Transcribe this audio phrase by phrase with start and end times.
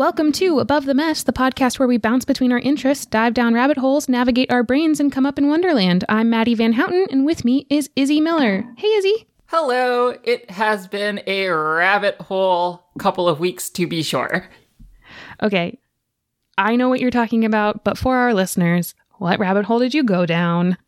[0.00, 3.52] Welcome to Above the Mess, the podcast where we bounce between our interests, dive down
[3.52, 6.06] rabbit holes, navigate our brains, and come up in Wonderland.
[6.08, 8.64] I'm Madi Van Houten, and with me is Izzy Miller.
[8.78, 9.26] Hey, Izzy.
[9.44, 10.16] Hello.
[10.24, 14.48] It has been a rabbit hole couple of weeks to be sure.
[15.42, 15.78] Okay,
[16.56, 20.02] I know what you're talking about, but for our listeners, what rabbit hole did you
[20.02, 20.78] go down?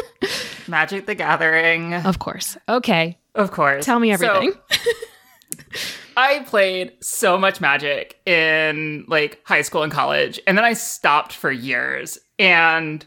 [0.68, 1.94] Magic the Gathering.
[1.94, 2.58] of course.
[2.68, 3.86] Okay, Of course.
[3.86, 4.60] tell me So, everything.
[6.18, 11.32] I played so much Magic in like high school and college, and then I stopped
[11.32, 12.18] for years.
[12.40, 13.06] And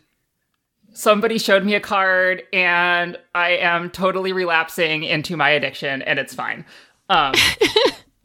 [0.93, 6.33] somebody showed me a card, and I am totally relapsing into my addiction, and it's
[6.33, 6.63] fine.
[7.09, 7.33] Um,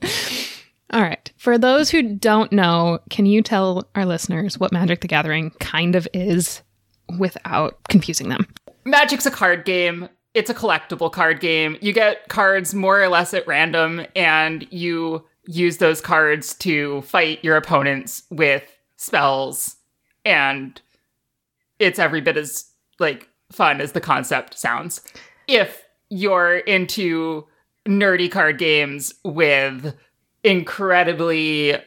[0.92, 1.32] All right.
[1.37, 5.96] For those who don't know, can you tell our listeners what Magic the Gathering kind
[5.96, 6.62] of is
[7.18, 8.46] without confusing them?
[8.84, 10.09] Magic's a card game.
[10.36, 11.78] It's a collectible card game.
[11.80, 17.42] You get cards more or less at random, and you use those cards to fight
[17.42, 18.62] your opponents with
[18.98, 19.76] spells.
[20.26, 20.78] And
[21.79, 22.66] it's every bit as
[22.98, 25.01] like fun as the concept sounds.
[25.48, 27.46] If you're into
[27.88, 29.95] nerdy card games with
[30.45, 31.79] incredibly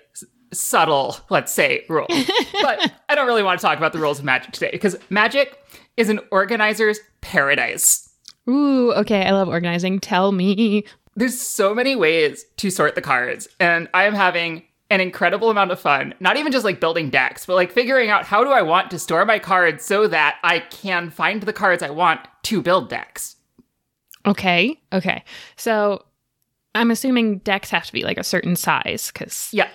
[0.51, 2.07] subtle, let's say, rules.
[2.63, 5.63] but I don't really want to talk about the rules of Magic today because Magic
[5.97, 8.08] is an organizer's paradise.
[8.49, 9.25] Ooh, okay.
[9.25, 9.99] I love organizing.
[9.99, 10.83] Tell me.
[11.15, 15.71] There's so many ways to sort the cards, and I am having an incredible amount
[15.71, 16.15] of fun.
[16.19, 18.99] Not even just like building decks, but like figuring out how do I want to
[18.99, 23.35] store my cards so that I can find the cards I want to build decks.
[24.25, 24.81] Okay.
[24.91, 25.23] Okay.
[25.57, 26.05] So
[26.73, 29.69] I'm assuming decks have to be like a certain size because Yeah.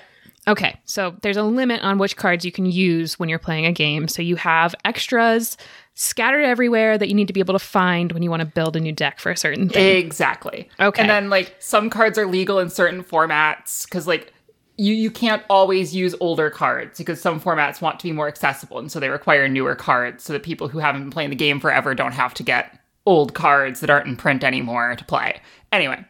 [0.46, 3.72] Okay, so there's a limit on which cards you can use when you're playing a
[3.72, 4.08] game.
[4.08, 5.56] So you have extras
[5.94, 8.76] scattered everywhere that you need to be able to find when you want to build
[8.76, 9.96] a new deck for a certain thing.
[9.96, 10.68] Exactly.
[10.80, 11.00] Okay.
[11.00, 14.32] And then like some cards are legal in certain formats because like
[14.76, 18.78] you you can't always use older cards because some formats want to be more accessible
[18.78, 21.60] and so they require newer cards so that people who haven't been playing the game
[21.60, 25.40] forever don't have to get old cards that aren't in print anymore to play.
[25.70, 26.04] Anyway,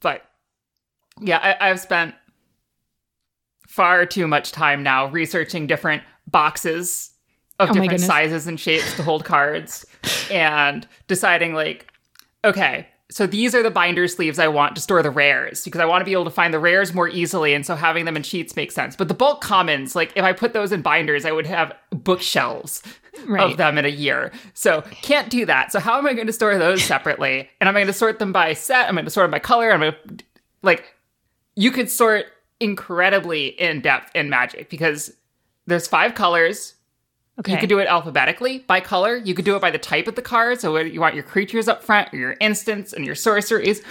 [0.00, 0.22] but
[1.20, 2.14] yeah, I, I've spent
[3.66, 7.13] far too much time now researching different boxes
[7.58, 9.86] of Oh different sizes and shapes to hold cards
[10.30, 11.92] and deciding like
[12.44, 15.84] okay so these are the binder sleeves i want to store the rares because i
[15.84, 17.54] want to be able to find the rares more easily.
[17.54, 18.96] And so having them in sheets makes sense.
[18.96, 22.82] But the bulk commons like if i put those in binders i would have bookshelves
[23.26, 23.48] Right.
[23.48, 24.32] of them in a year.
[24.54, 25.70] So can't do that.
[25.70, 27.48] So how am i going to store those separately?
[27.60, 28.88] And i'm going to sort them by set.
[28.88, 29.70] I'm going to sort them by color.
[29.70, 30.24] I'm going to
[30.62, 30.94] like
[31.54, 32.26] you could sort
[32.58, 35.12] incredibly in depth in magic because
[35.66, 36.73] there's five colors
[37.38, 37.52] Okay.
[37.52, 39.16] you could do it alphabetically by color.
[39.16, 40.60] You could do it by the type of the card.
[40.60, 43.82] So whether you want your creatures up front or your instants and your sorceries.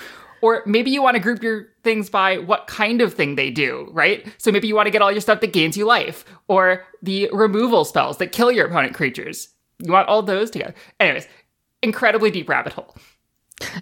[0.41, 3.87] Or maybe you want to group your things by what kind of thing they do,
[3.93, 4.27] right?
[4.37, 7.29] So maybe you want to get all your stuff that gains you life, or the
[7.31, 9.47] removal spells that kill your opponent creatures.
[9.79, 10.75] You want all those together.
[10.99, 11.29] Anyways,
[11.81, 12.93] incredibly deep rabbit hole.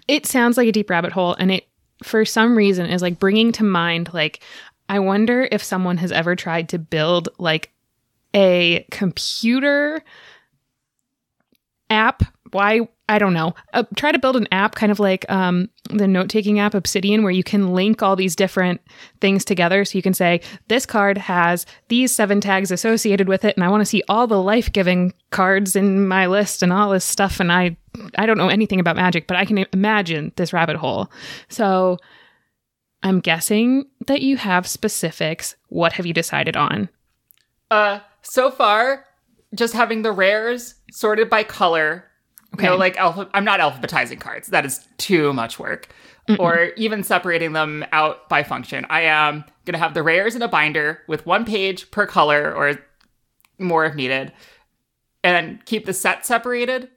[0.06, 1.66] It sounds like a deep rabbit hole, and it,
[2.04, 4.40] for some reason, is like bringing to mind, like,
[4.88, 7.71] I wonder if someone has ever tried to build like
[8.34, 10.02] a computer
[11.90, 12.22] app.
[12.50, 12.88] Why?
[13.08, 13.54] I don't know.
[13.74, 17.22] Uh, try to build an app kind of like um, the note taking app Obsidian,
[17.22, 18.80] where you can link all these different
[19.20, 19.84] things together.
[19.84, 23.68] So you can say, this card has these seven tags associated with it, and I
[23.68, 27.40] want to see all the life giving cards in my list and all this stuff.
[27.40, 27.76] And I,
[28.16, 31.10] I don't know anything about magic, but I can imagine this rabbit hole.
[31.48, 31.98] So
[33.02, 35.56] I'm guessing that you have specifics.
[35.68, 36.88] What have you decided on?
[37.70, 39.04] Uh, so far,
[39.54, 42.04] just having the rares sorted by color.
[42.54, 42.66] Okay.
[42.66, 43.28] No, like alpha.
[43.34, 44.48] I'm not alphabetizing cards.
[44.48, 45.88] That is too much work.
[46.38, 48.86] Or even separating them out by function.
[48.88, 52.78] I am gonna have the rares in a binder with one page per color, or
[53.58, 54.32] more if needed,
[55.24, 56.88] and keep the set separated.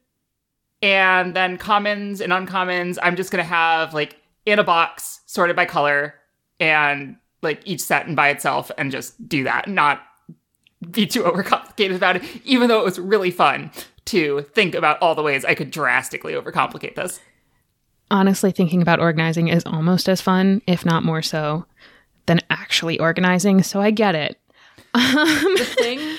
[0.81, 4.15] And then commons and uncommons, I'm just gonna have like
[4.45, 6.13] in a box sorted by color,
[6.59, 9.67] and like each set and by itself, and just do that.
[9.67, 10.03] Not
[10.91, 13.72] be too overcomplicated about it, even though it was really fun
[14.05, 17.19] to think about all the ways I could drastically overcomplicate this.
[18.11, 21.66] Honestly, thinking about organizing is almost as fun, if not more so,
[22.27, 23.63] than actually organizing.
[23.63, 24.39] So I get it.
[24.93, 26.17] Um, the thing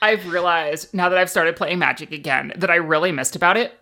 [0.00, 3.78] I've realized now that I've started playing Magic again that I really missed about it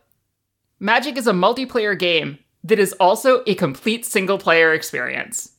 [0.79, 5.53] Magic is a multiplayer game that is also a complete single player experience.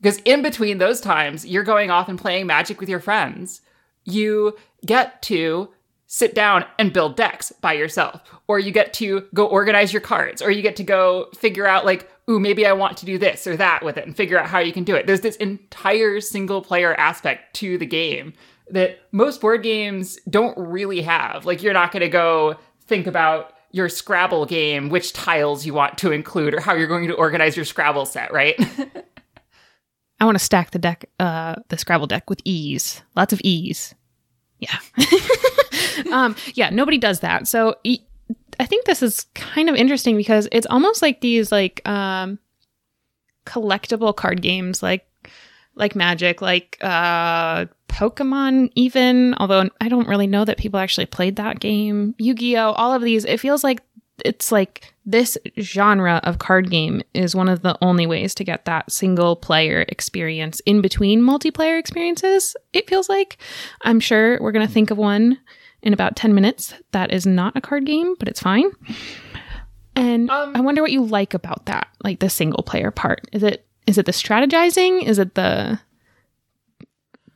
[0.00, 3.62] Because in between those times, you're going off and playing Magic with your friends.
[4.04, 5.68] You get to
[6.06, 10.42] sit down and build decks by yourself, or you get to go organize your cards,
[10.42, 13.46] or you get to go figure out, like, ooh, maybe I want to do this
[13.46, 15.06] or that with it and figure out how you can do it.
[15.06, 18.32] There's this entire single player aspect to the game
[18.70, 21.46] that most board games don't really have.
[21.46, 22.56] Like, you're not going to go
[22.86, 27.06] think about your Scrabble game, which tiles you want to include, or how you're going
[27.06, 28.58] to organize your Scrabble set, right?
[30.20, 33.94] I want to stack the deck, uh, the Scrabble deck with ease, lots of ease.
[34.58, 34.76] Yeah,
[36.12, 36.68] um, yeah.
[36.68, 37.48] Nobody does that.
[37.48, 37.76] So
[38.60, 42.38] I think this is kind of interesting because it's almost like these like um,
[43.46, 45.06] collectible card games, like
[45.74, 49.34] like Magic, like uh, Pokemon, even.
[49.38, 52.14] Although I don't really know that people actually played that game.
[52.18, 52.72] Yu Gi Oh!
[52.72, 53.24] All of these.
[53.24, 53.80] It feels like
[54.24, 58.64] it's like this genre of card game is one of the only ways to get
[58.66, 62.56] that single player experience in between multiplayer experiences.
[62.72, 63.38] It feels like.
[63.82, 65.38] I'm sure we're going to think of one
[65.82, 68.70] in about 10 minutes that is not a card game, but it's fine.
[69.96, 73.22] And Um, I wonder what you like about that, like the single player part.
[73.32, 75.02] Is it is it the strategizing?
[75.02, 75.80] Is it the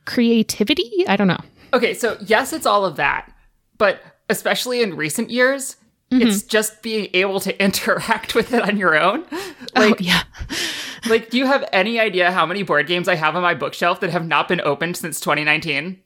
[0.05, 1.05] creativity?
[1.07, 1.39] I don't know.
[1.73, 3.31] okay, so yes, it's all of that.
[3.77, 5.75] But especially in recent years,
[6.15, 6.27] Mm-hmm.
[6.27, 9.25] it's just being able to interact with it on your own.
[9.31, 10.23] Oh, like, oh, yeah.
[11.09, 13.99] like, do you have any idea how many board games I have on my bookshelf
[13.99, 15.99] that have not been opened since 2019?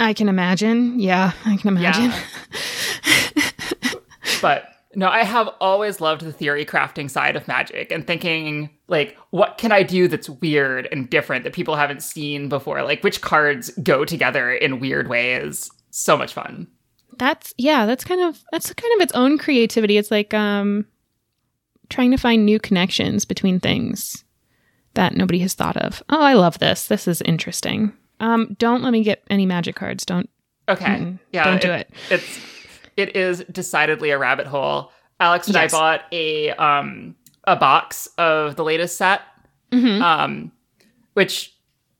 [0.00, 0.98] I can imagine.
[0.98, 2.12] Yeah, I can imagine.
[4.42, 9.16] but no, I have always loved the theory crafting side of magic and thinking, like,
[9.30, 12.82] what can I do that's weird and different that people haven't seen before?
[12.82, 15.70] Like, which cards go together in weird ways?
[15.90, 16.66] So much fun.
[17.18, 19.96] That's yeah, that's kind of that's kind of its own creativity.
[19.96, 20.86] It's like um
[21.88, 24.24] trying to find new connections between things
[24.94, 26.02] that nobody has thought of.
[26.08, 26.86] Oh, I love this.
[26.86, 27.92] This is interesting.
[28.20, 30.04] Um don't let me get any magic cards.
[30.04, 30.28] Don't
[30.68, 30.84] Okay.
[30.84, 31.18] Mm-mm.
[31.32, 31.44] Yeah.
[31.44, 31.90] Don't do it.
[32.10, 32.38] It's
[32.96, 34.92] it is decidedly a rabbit hole.
[35.18, 35.72] Alex and Yes.
[35.74, 37.14] I bought a um
[37.44, 39.22] a box of the latest set.
[39.72, 40.00] Mhm.
[40.00, 40.52] Um
[41.14, 41.54] which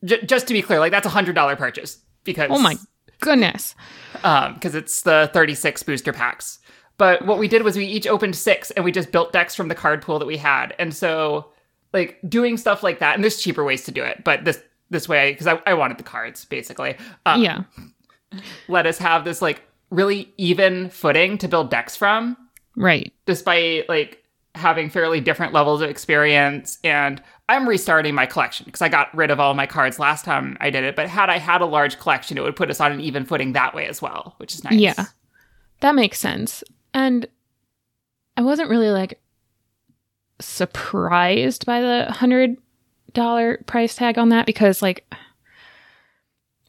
[0.05, 2.75] j- just to be clear, like that's a hundred dollar purchase because Oh my
[3.21, 3.75] goodness.
[4.23, 6.59] um because it's the 36 booster packs.
[6.97, 9.69] But what we did was we each opened six and we just built decks from
[9.69, 10.75] the card pool that we had.
[10.77, 11.51] And so
[11.93, 15.07] like doing stuff like that, and there's cheaper ways to do it, but this this
[15.09, 16.95] way, because I, I wanted the cards basically.
[17.25, 17.63] Um, yeah.
[18.67, 22.37] let us have this like really even footing to build decks from,
[22.75, 23.11] Right.
[23.25, 24.23] despite like
[24.55, 26.77] having fairly different levels of experience.
[26.83, 27.21] And
[27.51, 30.69] I'm restarting my collection because I got rid of all my cards last time I
[30.69, 30.95] did it.
[30.95, 33.51] But had I had a large collection, it would put us on an even footing
[33.53, 34.73] that way as well, which is nice.
[34.73, 35.05] Yeah.
[35.81, 36.63] That makes sense.
[36.93, 37.27] And
[38.37, 39.19] I wasn't really like
[40.39, 42.57] surprised by the hundred
[43.13, 45.05] dollar price tag on that because like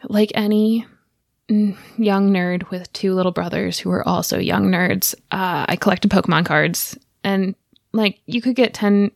[0.09, 0.85] like any
[1.49, 6.45] young nerd with two little brothers who are also young nerds, uh, I collected Pokemon
[6.45, 7.55] cards and
[7.93, 9.13] like you could get ten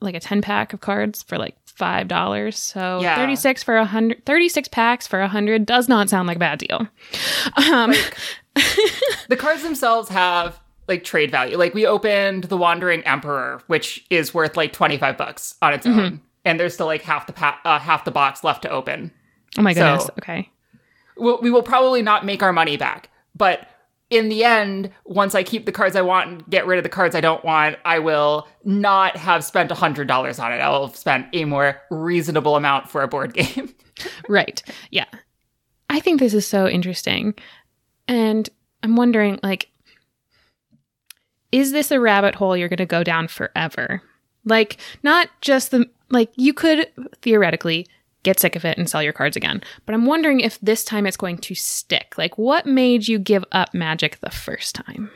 [0.00, 2.58] like a ten pack of cards for like five dollars.
[2.58, 3.16] So Yeah.
[3.16, 6.36] thirty six for a hundred thirty six packs for a hundred does not sound like
[6.36, 6.86] a bad deal.
[7.70, 7.92] Um
[9.28, 10.58] The cards themselves have
[10.88, 11.56] like trade value.
[11.56, 16.20] Like we opened the Wandering Emperor, which is worth like 25 bucks on its own.
[16.44, 19.12] And there's still like half the pa- uh, half the box left to open.
[19.58, 20.04] Oh my goodness.
[20.04, 20.50] So- okay.
[21.16, 23.10] we'll, we will probably not make our money back.
[23.36, 23.68] But
[24.10, 26.88] in the end, once I keep the cards I want and get rid of the
[26.88, 30.56] cards I don't want, I will not have spent $100 on it.
[30.56, 33.74] I will have spent a more reasonable amount for a board game.
[34.28, 34.62] Right.
[34.90, 35.06] Yeah.
[35.90, 37.34] I think this is so interesting.
[38.06, 38.48] And
[38.82, 39.70] I'm wondering like
[41.50, 44.02] is this a rabbit hole you're going to go down forever?
[44.44, 46.90] Like not just the like you could
[47.22, 47.86] theoretically
[48.28, 49.62] get sick of it and sell your cards again.
[49.86, 52.14] But I'm wondering if this time it's going to stick.
[52.16, 55.10] Like what made you give up magic the first time?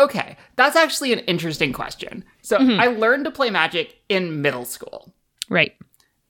[0.00, 2.24] okay, that's actually an interesting question.
[2.42, 2.80] So mm-hmm.
[2.80, 5.12] I learned to play Magic in middle school.
[5.48, 5.74] Right.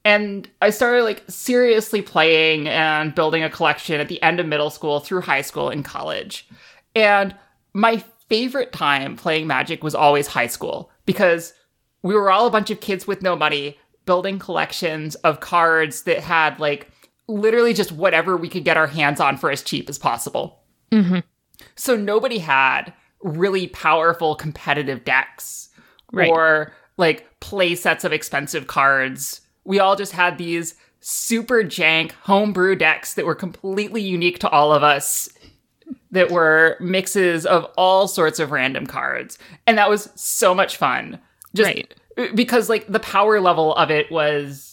[0.05, 4.71] And I started like seriously playing and building a collection at the end of middle
[4.71, 6.49] school through high school and college.
[6.95, 7.35] And
[7.75, 7.99] my
[8.29, 11.53] favorite time playing Magic was always high school because
[12.03, 13.79] we were all a bunch of kids with no money
[14.11, 16.91] building collections of cards that had like
[17.29, 20.59] literally just whatever we could get our hands on for as cheap as possible.
[20.91, 21.23] Mhm.
[21.77, 25.69] So nobody had really powerful competitive decks
[26.13, 26.29] Right.
[26.29, 29.43] or like play sets of expensive cards.
[29.63, 34.73] We all just had these super jank homebrew decks that were completely unique to all
[34.73, 35.29] of us
[36.11, 39.39] that were mixes of all sorts of random cards.
[39.69, 41.21] And that was so much fun.
[41.55, 41.95] Just Right.
[42.29, 44.71] Because like the power level of it was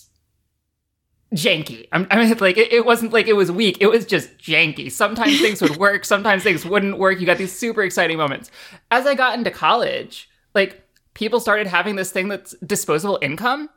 [1.33, 1.87] janky.
[1.91, 3.77] I'm, I mean, like it, it wasn't like it was weak.
[3.79, 4.91] It was just janky.
[4.91, 6.05] Sometimes things would work.
[6.05, 7.19] Sometimes things wouldn't work.
[7.19, 8.51] You got these super exciting moments.
[8.91, 13.69] As I got into college, like people started having this thing that's disposable income.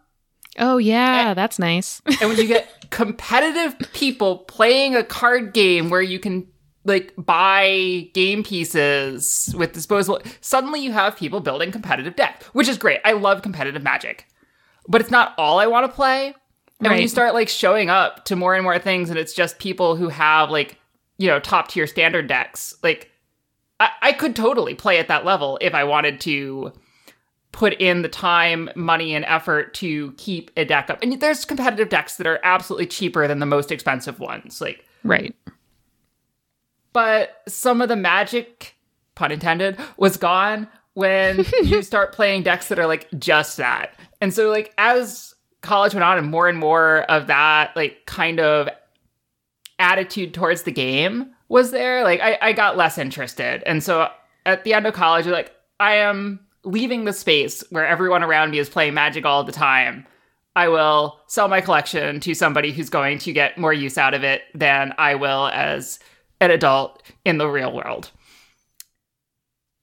[0.59, 2.03] Oh yeah, that's nice.
[2.07, 6.49] And when you get competitive people playing a card game where you can
[6.85, 12.79] like buy game pieces with disposable, suddenly you have people building competitive decks, which is
[12.79, 13.01] great.
[13.05, 14.27] I love competitive magic.
[14.89, 16.35] But it's not all I want to play.
[16.81, 19.59] And when you start like showing up to more and more things and it's just
[19.59, 20.79] people who have like,
[21.19, 23.11] you know, top tier standard decks, like
[23.79, 26.73] I, I could totally play at that level if I wanted to
[27.53, 31.03] put in the time, money, and effort to keep a deck up.
[31.03, 34.61] And there's competitive decks that are absolutely cheaper than the most expensive ones.
[34.61, 35.35] Like, Right.
[36.93, 38.75] But some of the magic,
[39.15, 43.95] pun intended, was gone when you start playing decks that are like just that.
[44.21, 48.41] And so, like, as college went on and more and more of that, like, kind
[48.41, 48.69] of
[49.79, 53.63] attitude towards the game was there, like, I, I got less interested.
[53.65, 54.09] And so
[54.47, 58.51] at the end of college, you're like, I am leaving the space where everyone around
[58.51, 60.07] me is playing magic all the time.
[60.57, 64.25] I will sell my collection to somebody who's going to get more use out of
[64.25, 65.99] it than I will as
[66.41, 68.11] an adult in the real world.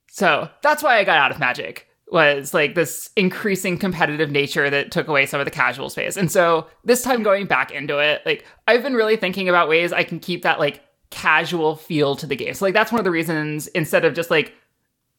[0.09, 4.91] So that's why I got out of Magic was like this increasing competitive nature that
[4.91, 6.15] took away some of the casual space.
[6.15, 9.91] And so this time going back into it, like I've been really thinking about ways
[9.91, 12.53] I can keep that like casual feel to the game.
[12.53, 14.53] So like that's one of the reasons instead of just like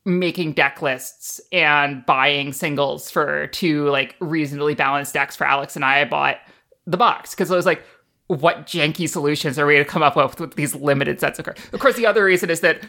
[0.05, 5.85] making deck lists and buying singles for two like reasonably balanced decks for Alex and
[5.85, 6.39] I, I bought
[6.87, 7.85] the box because I was like,
[8.29, 11.45] what janky solutions are we going to come up with with these limited sets of
[11.45, 11.61] cards?
[11.73, 12.81] Of course, the other reason is that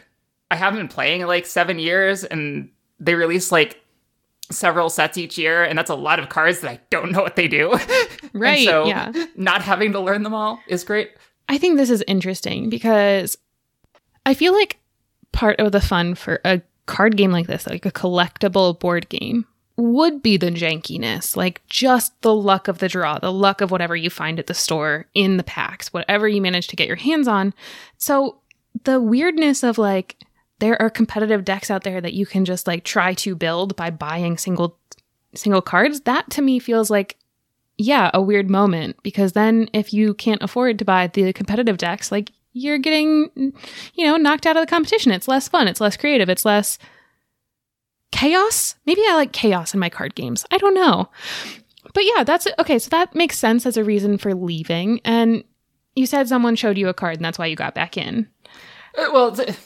[0.52, 2.70] I haven't been playing in like seven years and
[3.00, 3.82] they release like
[4.52, 7.36] several sets each year and that's a lot of cards that I don't know what
[7.36, 7.78] they do.
[8.32, 9.12] Right, so yeah.
[9.36, 11.10] not having to learn them all is great.
[11.48, 13.38] I think this is interesting because
[14.26, 14.78] I feel like
[15.32, 19.48] part of the fun for a card game like this, like a collectible board game,
[19.80, 23.96] would be the jankiness, like just the luck of the draw, the luck of whatever
[23.96, 27.28] you find at the store in the packs, whatever you manage to get your hands
[27.28, 27.54] on.
[27.98, 28.40] So
[28.84, 30.18] the weirdness of like,
[30.60, 33.90] there are competitive decks out there that you can just like try to build by
[33.90, 34.78] buying single
[35.36, 37.16] single cards that to me feels like
[37.80, 42.12] yeah, a weird moment because then if you can't afford to buy the competitive decks,
[42.12, 43.30] like you're getting,
[43.94, 45.14] you know, knocked out of the competition.
[45.14, 45.70] It's less fun.
[45.70, 46.28] It's less creative.
[46.28, 46.78] It's less
[48.12, 48.76] chaos.
[48.86, 50.46] Maybe I like chaos in my card games.
[50.52, 51.10] I don't know.
[51.94, 52.80] But yeah, that's okay.
[52.80, 55.02] So that makes sense as a reason for leaving.
[55.04, 55.44] And
[55.96, 58.28] you said someone showed you a card and that's why you got back in.
[58.98, 59.58] Uh, well, it's,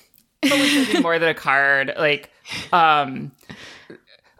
[0.43, 1.93] showed more than a card.
[1.97, 2.31] Like,
[2.71, 3.31] um,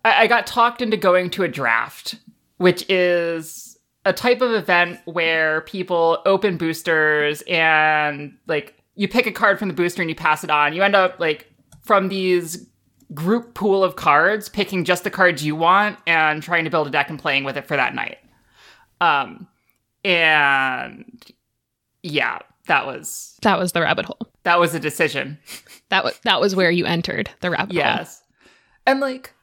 [0.03, 2.15] I, I got talked into going to a draft,
[2.57, 9.31] which is a type of event where people open boosters and like you pick a
[9.31, 10.73] card from the booster and you pass it on.
[10.73, 11.51] You end up like
[11.83, 12.67] from these
[13.13, 16.89] group pool of cards, picking just the cards you want and trying to build a
[16.89, 18.17] deck and playing with it for that night.
[19.01, 19.47] Um,
[20.03, 21.05] and
[22.01, 24.27] yeah, that was That was the rabbit hole.
[24.43, 25.37] that was a decision.
[25.89, 27.83] That was that was where you entered the rabbit hole.
[27.83, 28.21] Yes.
[28.85, 29.33] And like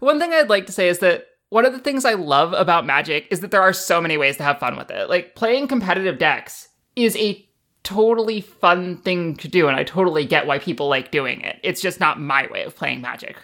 [0.00, 2.86] one thing I'd like to say is that one of the things I love about
[2.86, 5.08] Magic is that there are so many ways to have fun with it.
[5.10, 7.46] Like playing competitive decks is a
[7.84, 11.58] totally fun thing to do and I totally get why people like doing it.
[11.62, 13.36] It's just not my way of playing Magic.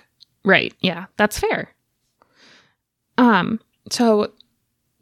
[0.45, 0.73] Right.
[0.80, 1.75] Yeah, that's fair.
[3.18, 4.33] Um, so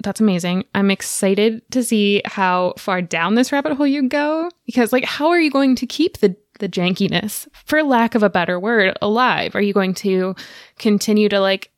[0.03, 0.65] that's amazing.
[0.75, 5.29] I'm excited to see how far down this rabbit hole you go because like how
[5.29, 9.55] are you going to keep the the jankiness for lack of a better word alive?
[9.55, 10.35] Are you going to
[10.79, 11.71] continue to like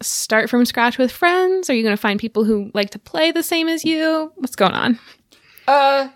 [0.00, 1.68] start from scratch with friends?
[1.68, 4.32] Are you going to find people who like to play the same as you?
[4.36, 4.98] What's going on?
[5.68, 6.08] Uh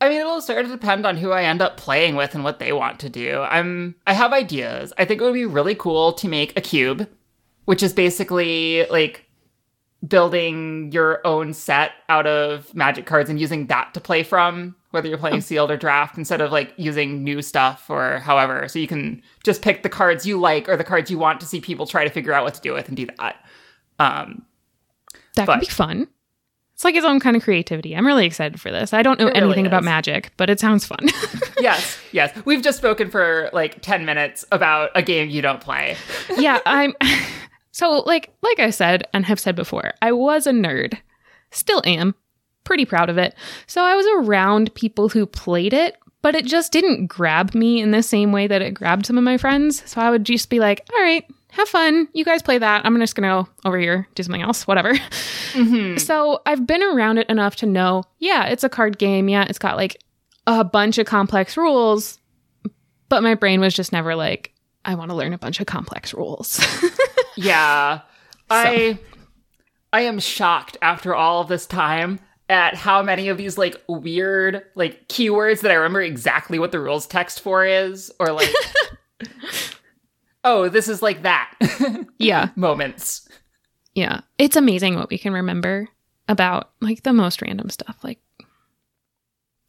[0.00, 2.58] I mean, it'll sort of depend on who I end up playing with and what
[2.58, 3.40] they want to do.
[3.40, 4.92] I'm I have ideas.
[4.98, 7.08] I think it would be really cool to make a cube,
[7.64, 9.24] which is basically like
[10.06, 15.08] building your own set out of magic cards and using that to play from, whether
[15.08, 18.68] you're playing sealed or draft, instead of like using new stuff or however.
[18.68, 21.46] So you can just pick the cards you like or the cards you want to
[21.46, 23.36] see people try to figure out what to do with and do that.
[23.98, 24.44] Um,
[25.36, 26.08] That But- could be fun.
[26.84, 27.96] It's like his own kind of creativity.
[27.96, 28.92] I'm really excited for this.
[28.92, 30.98] I don't know It really anything about magic, but it sounds fun.
[31.58, 32.30] yes, yes.
[32.44, 35.96] We've just spoken for like 10 minutes about a game you don't play.
[36.36, 36.92] yeah, I'm
[37.72, 40.98] so like like I said and have said before, I was a nerd.
[41.50, 42.14] Still am.
[42.64, 43.34] Pretty proud of it.
[43.66, 47.92] So I was around people who played it, but it just didn't grab me in
[47.92, 49.82] the same way that it grabbed some of my friends.
[49.90, 51.24] So I would just be like, "All right,
[51.56, 52.08] have fun.
[52.12, 52.84] You guys play that.
[52.84, 54.92] I'm just going to go over here, do something else, whatever."
[55.54, 55.98] Mm-hmm.
[55.98, 59.28] So I've been around it enough to know, yeah, it's a card game.
[59.28, 59.96] Yeah, it's got like
[60.46, 62.18] a bunch of complex rules,
[63.08, 64.52] but my brain was just never like,
[64.84, 66.60] I want to learn a bunch of complex rules.
[67.36, 68.00] Yeah.
[68.50, 68.98] I
[69.92, 74.62] I am shocked after all of this time at how many of these like weird
[74.74, 78.52] like keywords that I remember exactly what the rules text for is or like
[80.44, 81.52] oh, this is like that
[82.18, 82.50] yeah.
[82.54, 83.28] moments.
[83.94, 84.20] Yeah.
[84.38, 85.88] It's amazing what we can remember
[86.28, 87.96] about like the most random stuff.
[88.02, 88.18] Like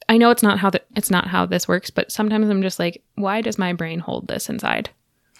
[0.07, 2.79] I know it's not how the, it's not how this works, but sometimes I'm just
[2.79, 4.89] like, why does my brain hold this inside?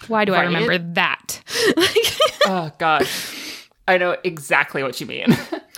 [0.08, 1.42] Why do I remember that?
[1.78, 3.08] like, Oh god.
[3.88, 5.28] I know exactly what you mean.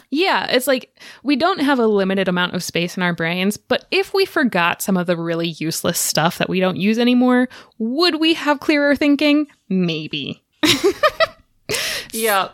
[0.10, 3.86] yeah, it's like we don't have a limited amount of space in our brains, but
[3.92, 8.20] if we forgot some of the really useless stuff that we don't use anymore, would
[8.20, 9.48] we have clearer thinking?
[9.70, 10.44] Maybe.
[12.14, 12.50] yeah,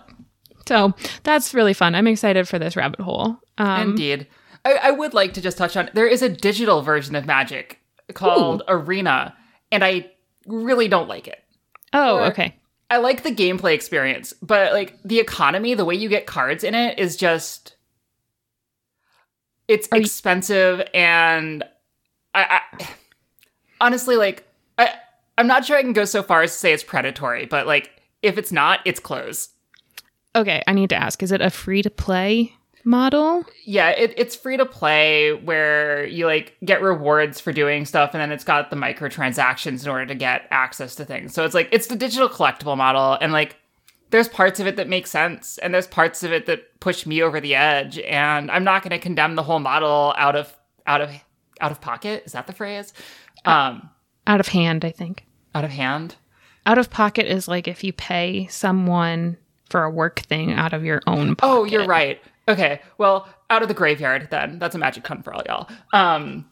[0.67, 0.93] So
[1.23, 1.95] that's really fun.
[1.95, 3.37] I'm excited for this rabbit hole.
[3.57, 4.27] Um, indeed.
[4.65, 7.79] I, I would like to just touch on there is a digital version of Magic
[8.13, 9.35] called Arena,
[9.71, 10.11] and I
[10.47, 11.43] really don't like it.
[11.93, 12.55] oh, Or- okay.
[12.93, 16.75] I like the gameplay experience, but like the economy, the way you get cards in
[16.75, 17.75] it is just
[19.67, 21.63] it's Are you- expensive and
[22.35, 22.87] I, I
[23.81, 24.47] honestly like
[24.77, 24.93] I
[25.39, 27.89] I'm not sure I can go so far as to say it's predatory, but like
[28.21, 29.49] if it's not, it's close.
[30.35, 32.53] Okay, I need to ask: Is it a free to play
[32.85, 33.45] model?
[33.65, 38.21] Yeah, it, it's free to play where you like get rewards for doing stuff, and
[38.21, 41.33] then it's got the microtransactions in order to get access to things.
[41.33, 43.57] So it's like it's the digital collectible model, and like
[44.09, 47.21] there's parts of it that make sense, and there's parts of it that push me
[47.23, 47.97] over the edge.
[47.99, 51.09] And I'm not going to condemn the whole model out of out of
[51.61, 52.23] out of pocket.
[52.25, 52.93] Is that the phrase?
[53.45, 53.89] Um,
[54.27, 55.25] Out of hand, I think.
[55.55, 56.15] out of hand.
[56.65, 59.37] Out of pocket is like if you pay someone
[59.69, 61.51] for a work thing out of your own pocket.
[61.51, 62.21] Oh, you're right.
[62.47, 64.59] Okay, well, out of the graveyard then.
[64.59, 65.69] That's a magic pun for all y'all.
[65.93, 66.45] Um,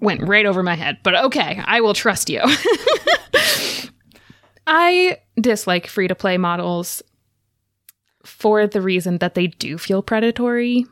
[0.00, 2.42] Went right over my head, but okay, I will trust you.
[4.66, 7.02] I dislike free to play models
[8.24, 10.86] for the reason that they do feel predatory,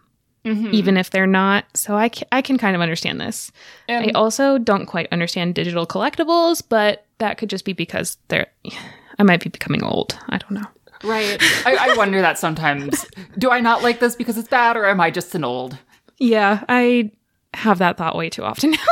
[0.44, 0.72] mhm.
[0.72, 1.66] even if they're not.
[1.74, 3.52] So I, I can kind of understand this.
[3.88, 8.48] I also don't quite understand digital collectibles, but that could just be because they're.
[9.18, 10.18] I might be becoming old.
[10.28, 10.66] I don't know.
[11.04, 11.36] Right.
[11.66, 13.06] I, I wonder that sometimes.
[13.38, 15.76] Do I not like this because it's bad, or am I just an old?
[16.18, 17.10] Yeah, I
[17.54, 18.74] have that thought way too often.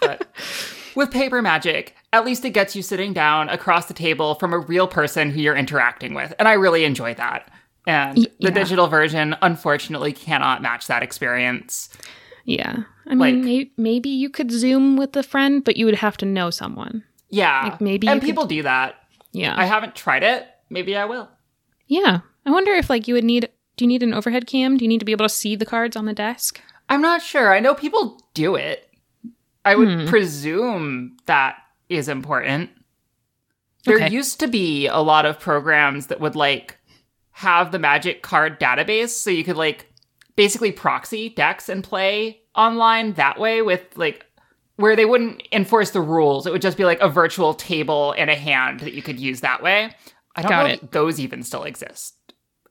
[0.00, 0.28] But
[0.94, 4.58] with paper magic, at least it gets you sitting down across the table from a
[4.58, 7.50] real person who you're interacting with, and I really enjoy that.
[7.86, 8.50] And Y- the yeah.
[8.50, 11.88] digital version, unfortunately, cannot match that experience.
[12.44, 12.84] yeah.
[13.06, 16.16] I mean, Like- may- maybe you could Zoom with a friend, but you would have
[16.18, 17.02] to know someone.
[17.28, 18.94] Yeah, Like, maybe and you could- people do that.
[19.32, 19.54] Yeah.
[19.56, 20.46] I haven't tried it.
[20.70, 21.28] Maybe I will.
[21.88, 22.20] Yeah.
[22.46, 23.48] I wonder if, like, you would need.
[23.76, 24.76] Do you need an overhead cam?
[24.76, 26.60] Do you need to be able to see the cards on the desk?
[26.88, 27.52] I'm not sure.
[27.54, 28.88] I know people do it.
[29.64, 30.06] I would Hmm.
[30.06, 31.56] presume that
[31.88, 32.70] is important.
[33.84, 34.10] There Okay.
[34.10, 36.78] used to be a lot of programs that would like
[37.32, 39.86] have the magic card database so you could like
[40.36, 44.26] basically proxy decks and play online that way with like
[44.76, 46.46] where they wouldn't enforce the rules.
[46.46, 49.40] It would just be like a virtual table and a hand that you could use
[49.40, 49.90] that way.
[50.38, 50.82] I don't know it.
[50.82, 52.14] if those even still exist.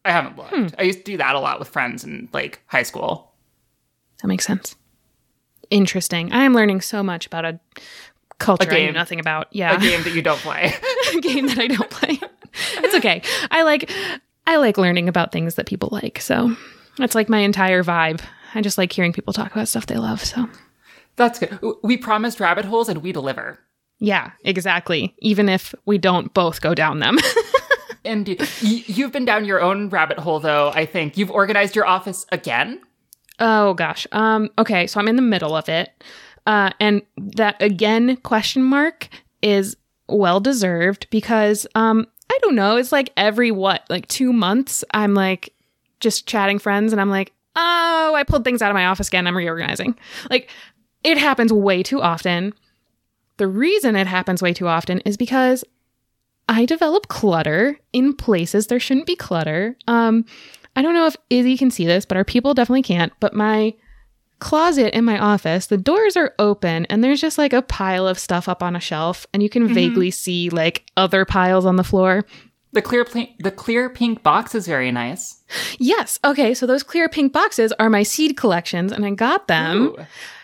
[0.05, 0.53] I haven't looked.
[0.55, 0.67] Hmm.
[0.79, 3.33] I used to do that a lot with friends in like high school.
[4.21, 4.75] That makes sense.
[5.69, 6.31] Interesting.
[6.31, 7.59] I am learning so much about a
[8.39, 9.47] culture A I knew nothing about.
[9.51, 9.75] Yeah.
[9.75, 10.73] A game that you don't play.
[11.15, 12.19] a game that I don't play.
[12.77, 13.21] it's okay.
[13.51, 13.91] I like
[14.45, 16.21] I like learning about things that people like.
[16.21, 16.55] So
[16.97, 18.21] that's like my entire vibe.
[18.55, 20.23] I just like hearing people talk about stuff they love.
[20.23, 20.47] So
[21.17, 21.59] That's good.
[21.83, 23.59] We promised rabbit holes and we deliver.
[23.99, 25.13] yeah, exactly.
[25.19, 27.17] Even if we don't both go down them.
[28.07, 28.27] And
[28.61, 30.71] you've been down your own rabbit hole, though.
[30.73, 32.81] I think you've organized your office again.
[33.39, 34.07] oh gosh.
[34.11, 34.49] Um.
[34.57, 34.87] Okay.
[34.87, 36.03] So I'm in the middle of it,
[36.47, 39.09] uh, and that again question mark
[39.41, 42.77] is well deserved because um I don't know.
[42.77, 45.53] It's like every what like two months I'm like
[45.99, 49.27] just chatting friends and I'm like, oh, I pulled things out of my office again.
[49.27, 49.97] I'm reorganizing.
[50.29, 50.49] Like
[51.03, 52.53] it happens way too often.
[53.37, 55.63] The reason it happens way too often is because
[56.47, 59.75] I develop clutter in places there shouldn't be clutter.
[59.87, 60.25] Um,
[60.75, 63.11] I don't know if Izzy can see this, but our people definitely can't.
[63.19, 63.73] But my
[64.39, 68.19] closet in my office, the doors are open and there's just like a pile of
[68.19, 71.83] stuff up on a shelf, and you can vaguely see like other piles on the
[71.83, 72.25] floor.
[72.73, 75.41] The clear, pl- the clear pink box is very nice.
[75.79, 76.19] Yes.
[76.23, 76.53] Okay.
[76.53, 79.97] So those clear pink boxes are my seed collections, and I got them Ooh.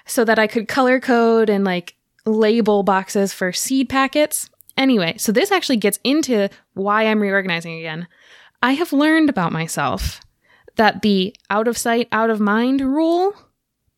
[0.06, 4.50] so that I could color code and like label boxes for seed packets.
[4.78, 8.08] Anyway, so this actually gets into why I'm reorganizing again.
[8.62, 10.22] I have learned about myself
[10.76, 13.34] that the out of sight, out of mind rule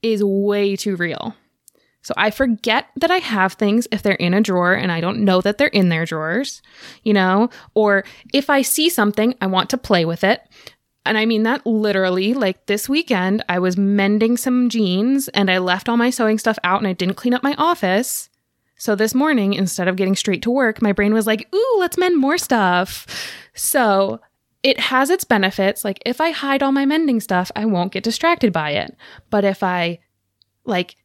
[0.02, 1.36] is way too real.
[2.02, 5.26] So I forget that I have things if they're in a drawer and I don't
[5.26, 6.62] know that they're in their drawers,
[7.04, 7.50] you know?
[7.74, 10.42] Or if I see something, I want to play with it.
[11.04, 12.36] And I mean that literally.
[12.36, 16.60] Like this weekend, I was mending some jeans and I left all my sewing stuff
[16.64, 18.30] out and I didn't clean up my office.
[18.78, 21.98] So this morning, instead of getting straight to work, my brain was like, ooh, let's
[21.98, 23.08] mend more stuff.
[23.54, 24.20] So
[24.64, 25.86] it has its benefits.
[25.86, 28.96] Like if I hide all my mending stuff, I won't get distracted by it.
[29.30, 30.00] But if I
[30.66, 30.96] like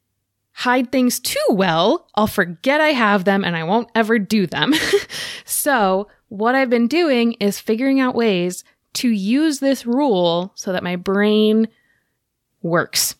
[0.52, 4.74] hide things too well, I'll forget I have them and I won't ever do them.
[5.44, 8.62] so, what I've been doing is figuring out ways
[8.94, 11.68] to use this rule so that my brain
[12.62, 13.14] works.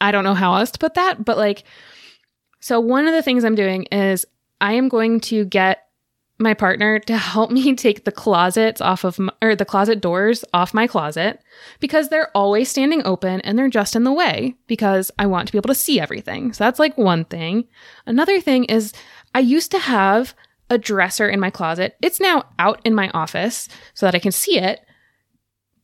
[0.00, 1.64] I don't know how else to put that, but like,
[2.64, 4.24] so one of the things I'm doing is
[4.58, 5.86] I am going to get
[6.38, 10.46] my partner to help me take the closets off of my, or the closet doors
[10.54, 11.42] off my closet
[11.78, 15.52] because they're always standing open and they're just in the way because I want to
[15.52, 16.54] be able to see everything.
[16.54, 17.68] So that's like one thing.
[18.06, 18.94] Another thing is
[19.34, 20.32] I used to have
[20.70, 21.98] a dresser in my closet.
[22.00, 24.80] It's now out in my office so that I can see it,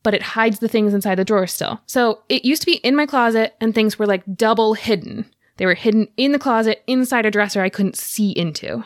[0.01, 1.79] but it hides the things inside the drawer still.
[1.85, 5.31] So it used to be in my closet and things were like double hidden.
[5.61, 8.83] They were hidden in the closet inside a dresser I couldn't see into.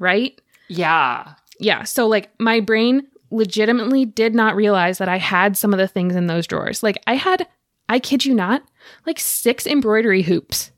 [0.00, 0.40] Right?
[0.66, 1.34] Yeah.
[1.60, 1.84] Yeah.
[1.84, 6.16] So, like, my brain legitimately did not realize that I had some of the things
[6.16, 6.82] in those drawers.
[6.82, 7.46] Like, I had,
[7.88, 8.64] I kid you not,
[9.06, 10.72] like six embroidery hoops.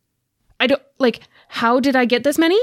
[0.61, 2.61] I don't, like, how did I get this many?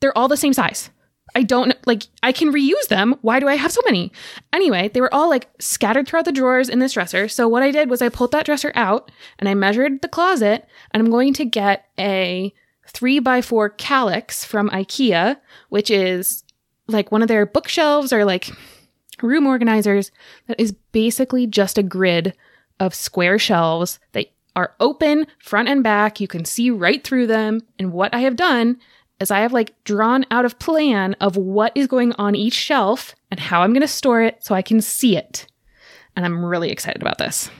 [0.00, 0.90] They're all the same size.
[1.36, 3.14] I don't, like, I can reuse them.
[3.20, 4.10] Why do I have so many?
[4.54, 7.28] Anyway, they were all like scattered throughout the drawers in this dresser.
[7.28, 10.66] So, what I did was I pulled that dresser out and I measured the closet,
[10.92, 12.54] and I'm going to get a
[12.88, 15.36] three by four Kallax from IKEA,
[15.68, 16.42] which is
[16.88, 18.50] like one of their bookshelves or like
[19.22, 20.10] room organizers
[20.46, 22.34] that is basically just a grid
[22.80, 26.18] of square shelves that are open front and back.
[26.18, 27.60] You can see right through them.
[27.78, 28.78] And what I have done
[29.20, 33.14] is I have like drawn out a plan of what is going on each shelf
[33.30, 35.46] and how I'm going to store it so I can see it.
[36.14, 37.50] And I'm really excited about this.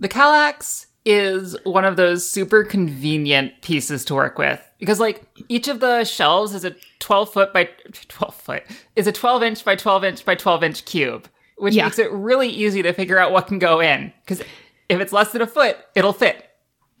[0.00, 5.66] The Kallax is one of those super convenient pieces to work with because like each
[5.66, 7.64] of the shelves is a 12 foot by
[8.08, 8.62] 12 foot
[8.94, 11.26] is a 12 inch by 12 inch by 12 inch cube
[11.56, 11.84] which yeah.
[11.84, 14.40] makes it really easy to figure out what can go in because
[14.88, 16.47] if it's less than a foot it'll fit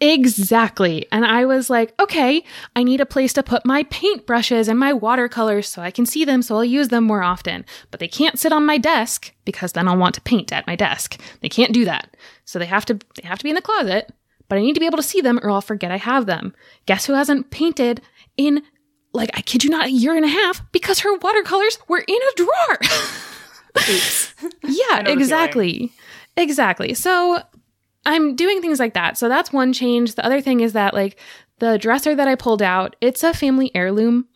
[0.00, 1.06] Exactly.
[1.10, 2.44] And I was like, okay,
[2.76, 6.24] I need a place to put my paintbrushes and my watercolors so I can see
[6.24, 7.64] them so I'll use them more often.
[7.90, 10.76] But they can't sit on my desk because then I'll want to paint at my
[10.76, 11.20] desk.
[11.40, 12.16] They can't do that.
[12.44, 14.12] So they have to they have to be in the closet,
[14.48, 16.54] but I need to be able to see them or I'll forget I have them.
[16.86, 18.00] Guess who hasn't painted
[18.36, 18.62] in
[19.12, 22.16] like I kid you not a year and a half because her watercolors were in
[22.16, 22.78] a drawer.
[24.62, 25.92] yeah, exactly.
[26.36, 26.94] Exactly.
[26.94, 27.42] So
[28.06, 29.18] I'm doing things like that.
[29.18, 30.14] So that's one change.
[30.14, 31.18] The other thing is that like
[31.58, 34.28] the dresser that I pulled out, it's a family heirloom.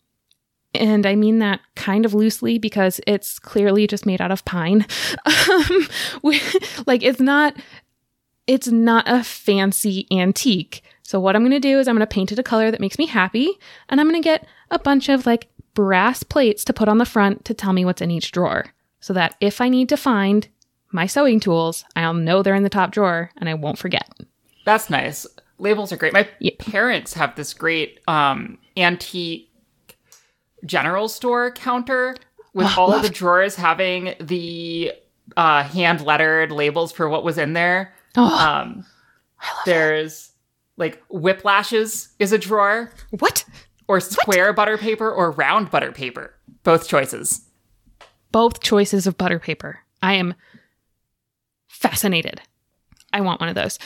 [0.75, 4.85] And I mean that kind of loosely because it's clearly just made out of pine.
[5.49, 5.87] Um,
[6.85, 7.55] like it's not
[8.47, 10.81] it's not a fancy antique.
[11.03, 12.79] So what I'm going to do is I'm going to paint it a color that
[12.79, 13.51] makes me happy
[13.89, 17.05] and I'm going to get a bunch of like brass plates to put on the
[17.05, 18.67] front to tell me what's in each drawer
[18.99, 20.47] so that if I need to find
[20.93, 24.07] my sewing tools, I'll know they're in the top drawer and I won't forget.
[24.65, 25.25] That's nice.
[25.57, 26.13] Labels are great.
[26.13, 26.29] My
[26.59, 29.49] parents have this great um, antique
[30.65, 32.15] general store counter
[32.53, 34.91] with oh, all of the drawers having the
[35.35, 37.93] uh, hand lettered labels for what was in there.
[38.15, 38.85] Oh, um,
[39.65, 40.33] there's that.
[40.77, 42.91] like whiplashes is a drawer.
[43.19, 43.45] What?
[43.87, 44.55] Or square what?
[44.55, 46.33] butter paper or round butter paper.
[46.63, 47.41] Both choices.
[48.31, 49.79] Both choices of butter paper.
[50.01, 50.35] I am
[51.83, 52.41] fascinated.
[53.11, 53.77] I want one of those.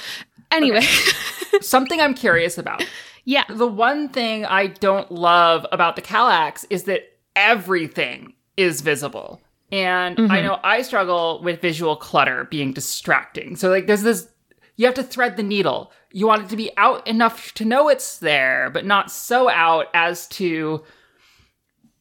[0.51, 1.59] Anyway, okay.
[1.61, 2.85] something I'm curious about.
[3.25, 3.43] Yeah.
[3.49, 7.01] The one thing I don't love about the Kallax is that
[7.35, 9.41] everything is visible.
[9.71, 10.31] And mm-hmm.
[10.31, 13.57] I know I struggle with visual clutter being distracting.
[13.57, 14.29] So, like, there's this
[14.77, 15.91] you have to thread the needle.
[16.11, 19.87] You want it to be out enough to know it's there, but not so out
[19.93, 20.83] as to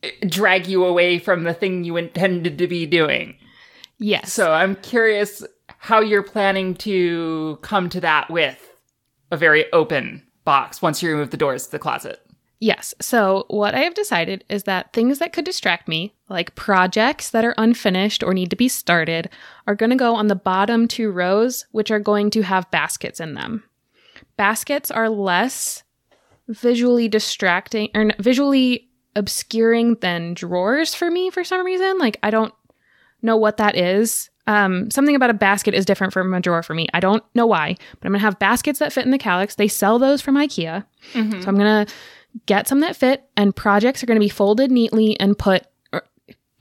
[0.03, 3.37] eh, drag you away from the thing you intended to be doing.
[3.99, 4.33] Yes.
[4.33, 5.43] So, I'm curious
[5.79, 8.71] how you're planning to come to that with
[9.31, 12.21] a very open box once you remove the doors to the closet.
[12.59, 12.95] Yes.
[13.03, 17.45] So, what I have decided is that things that could distract me, like projects that
[17.45, 19.29] are unfinished or need to be started,
[19.67, 23.21] are going to go on the bottom two rows, which are going to have baskets
[23.21, 23.63] in them.
[24.39, 25.83] Baskets are less
[26.49, 31.99] visually distracting or visually obscuring than drawers for me for some reason.
[31.99, 32.55] Like, I don't
[33.21, 34.31] know what that is.
[34.47, 36.87] Um, something about a basket is different from a drawer for me.
[36.95, 39.57] I don't know why, but I'm gonna have baskets that fit in the Kallax.
[39.57, 41.87] They sell those from IKEA, so I'm gonna
[42.47, 45.65] get some that fit, and projects are gonna be folded neatly and put.
[45.93, 46.05] or-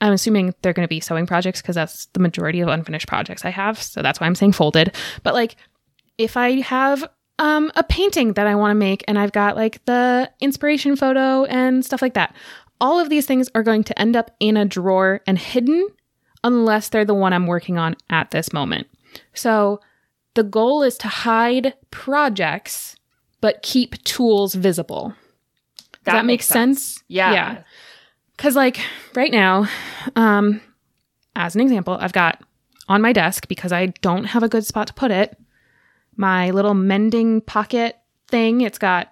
[0.00, 3.50] I'm assuming they're gonna be sewing projects because that's the majority of unfinished projects I
[3.50, 4.94] have, so that's why I'm saying folded.
[5.22, 5.56] But like,
[6.18, 9.84] if I have um, a painting that I want to make and I've got like
[9.84, 12.34] the inspiration photo and stuff like that,
[12.80, 15.86] all of these things are going to end up in a drawer and hidden
[16.46, 18.86] unless they're the one I'm working on at this moment.
[19.34, 19.80] So
[20.34, 22.96] the goal is to hide projects
[23.40, 25.14] but keep tools visible.
[25.76, 27.02] Does that, make makes sense?
[27.08, 27.32] Yeah.
[27.32, 27.62] Yeah.
[28.38, 28.80] Cause like
[29.14, 29.66] right now,
[30.14, 30.60] um,
[31.34, 32.42] as an example, I've got
[32.88, 35.36] on my desk because I don't have a good spot to put it,
[36.16, 37.96] my little mending pocket
[38.28, 38.60] thing.
[38.60, 39.08] It's got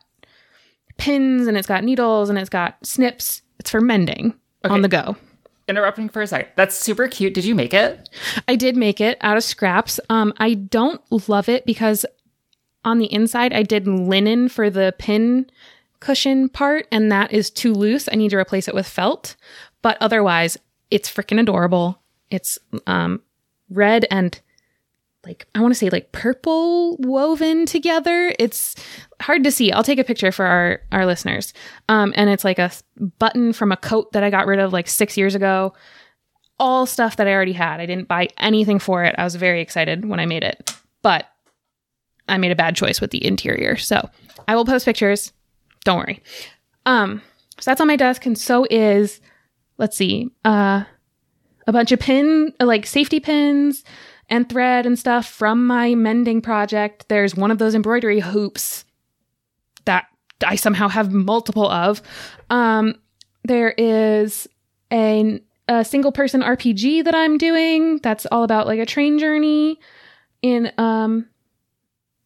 [0.96, 3.42] pins and it's got needles and it's got snips.
[3.58, 4.72] It's for mending Okay.
[4.72, 5.16] on the go.
[5.66, 6.48] Interrupting for a second.
[6.56, 7.34] That's super cute.
[7.34, 8.08] Did you make it?
[8.46, 9.98] I did make it out of scraps.
[10.10, 12.04] Um, I don't love it because
[12.84, 15.46] on the inside I did linen for the pin
[16.00, 18.08] cushion part, and that is too loose.
[18.12, 19.36] I need to replace it with felt.
[19.80, 20.58] But otherwise,
[20.90, 21.98] it's freaking adorable.
[22.30, 23.22] It's um,
[23.70, 24.38] red and
[25.24, 28.34] like I want to say like purple woven together.
[28.38, 28.74] It's
[29.20, 29.72] hard to see.
[29.72, 31.52] I'll take a picture for our our listeners.
[31.88, 32.70] Um, and it's like a
[33.18, 35.74] button from a coat that I got rid of like six years ago
[36.58, 37.80] all stuff that I already had.
[37.80, 39.14] I didn't buy anything for it.
[39.18, 41.26] I was very excited when I made it, but
[42.28, 43.76] I made a bad choice with the interior.
[43.76, 44.08] So
[44.46, 45.32] I will post pictures.
[45.84, 46.22] Don't worry.
[46.86, 47.22] Um,
[47.58, 49.20] so that's on my desk, and so is,
[49.78, 50.84] let's see, uh,
[51.66, 53.84] a bunch of pin, like safety pins
[54.28, 57.08] and thread and stuff from my mending project.
[57.08, 58.84] There's one of those embroidery hoops
[59.84, 60.06] that
[60.44, 62.02] I somehow have multiple of.
[62.50, 62.96] Um,
[63.44, 64.46] there is
[64.92, 69.78] a, a single person RPG that I'm doing that's all about like a train journey
[70.42, 71.26] in um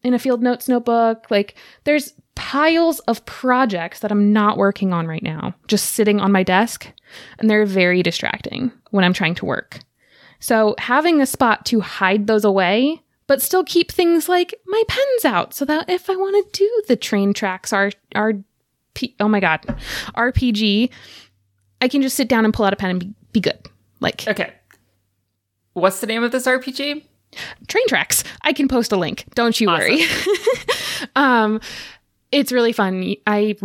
[0.03, 1.29] in a field notes notebook.
[1.29, 6.31] Like there's piles of projects that I'm not working on right now, just sitting on
[6.31, 6.87] my desk,
[7.37, 9.79] and they're very distracting when I'm trying to work.
[10.39, 15.25] So having a spot to hide those away, but still keep things like my pens
[15.25, 18.33] out so that if I want to do the train tracks are are
[19.19, 19.61] oh my god,
[20.15, 20.89] RPG,
[21.81, 23.59] I can just sit down and pull out a pen and be, be good.
[23.99, 24.53] Like Okay.
[25.73, 27.03] What's the name of this RPG?
[27.67, 28.23] train tracks.
[28.41, 29.25] I can post a link.
[29.35, 30.01] Don't you worry.
[31.15, 31.61] um,
[32.31, 33.15] it's really fun.
[33.27, 33.55] I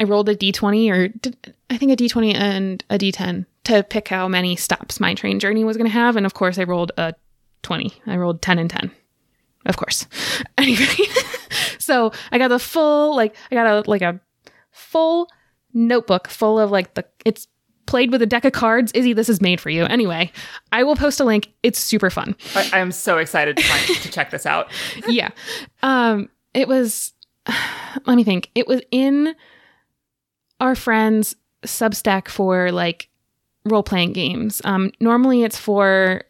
[0.00, 4.08] I rolled a d20 or did, I think a d20 and a d10 to pick
[4.08, 6.92] how many stops my train journey was going to have, and of course I rolled
[6.96, 7.14] a
[7.62, 7.92] 20.
[8.06, 8.90] I rolled 10 and 10.
[9.66, 10.06] Of course.
[10.56, 10.86] Anyway,
[11.78, 14.20] so I got the full like I got a like a
[14.70, 15.28] full
[15.72, 17.46] notebook full of like the it's
[17.88, 18.92] played with a deck of cards.
[18.92, 19.84] Izzy, this is made for you.
[19.84, 20.30] Anyway,
[20.70, 21.52] I will post a link.
[21.62, 22.36] It's super fun.
[22.54, 24.70] I, I'm so excited to, find, to check this out.
[25.08, 25.30] yeah.
[25.82, 27.12] Um, it was,
[28.06, 28.50] let me think.
[28.54, 29.34] It was in
[30.60, 33.08] our friend's Substack for like
[33.64, 34.60] role playing games.
[34.64, 36.22] Um, normally it's for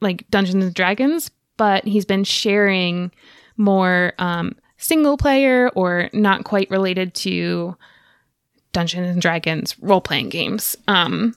[0.00, 3.10] like Dungeons and Dragons, but he's been sharing
[3.56, 7.76] more um, single player or not quite related to
[8.72, 11.34] Dungeons and Dragons role playing games um,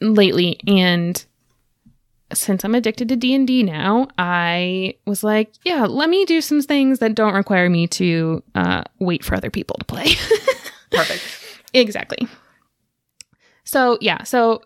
[0.00, 0.58] lately.
[0.66, 1.24] And
[2.32, 7.00] since I'm addicted to D&D now, I was like, yeah, let me do some things
[7.00, 10.14] that don't require me to uh, wait for other people to play.
[10.90, 11.22] Perfect.
[11.72, 12.28] exactly.
[13.64, 14.62] So, yeah, so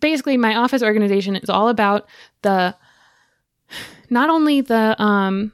[0.00, 2.08] basically my office organization is all about
[2.42, 2.74] the
[4.10, 5.52] not only the um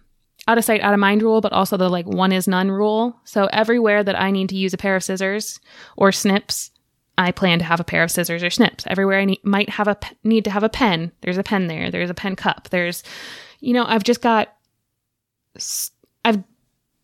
[0.48, 3.16] out of sight out of mind rule but also the like one is none rule.
[3.24, 5.60] So everywhere that I need to use a pair of scissors
[5.96, 6.70] or snips,
[7.18, 8.86] I plan to have a pair of scissors or snips.
[8.86, 11.90] Everywhere I need, might have a need to have a pen, there's a pen there.
[11.90, 12.68] There's a pen cup.
[12.70, 13.02] There's
[13.60, 14.52] you know, I've just got
[16.24, 16.42] I've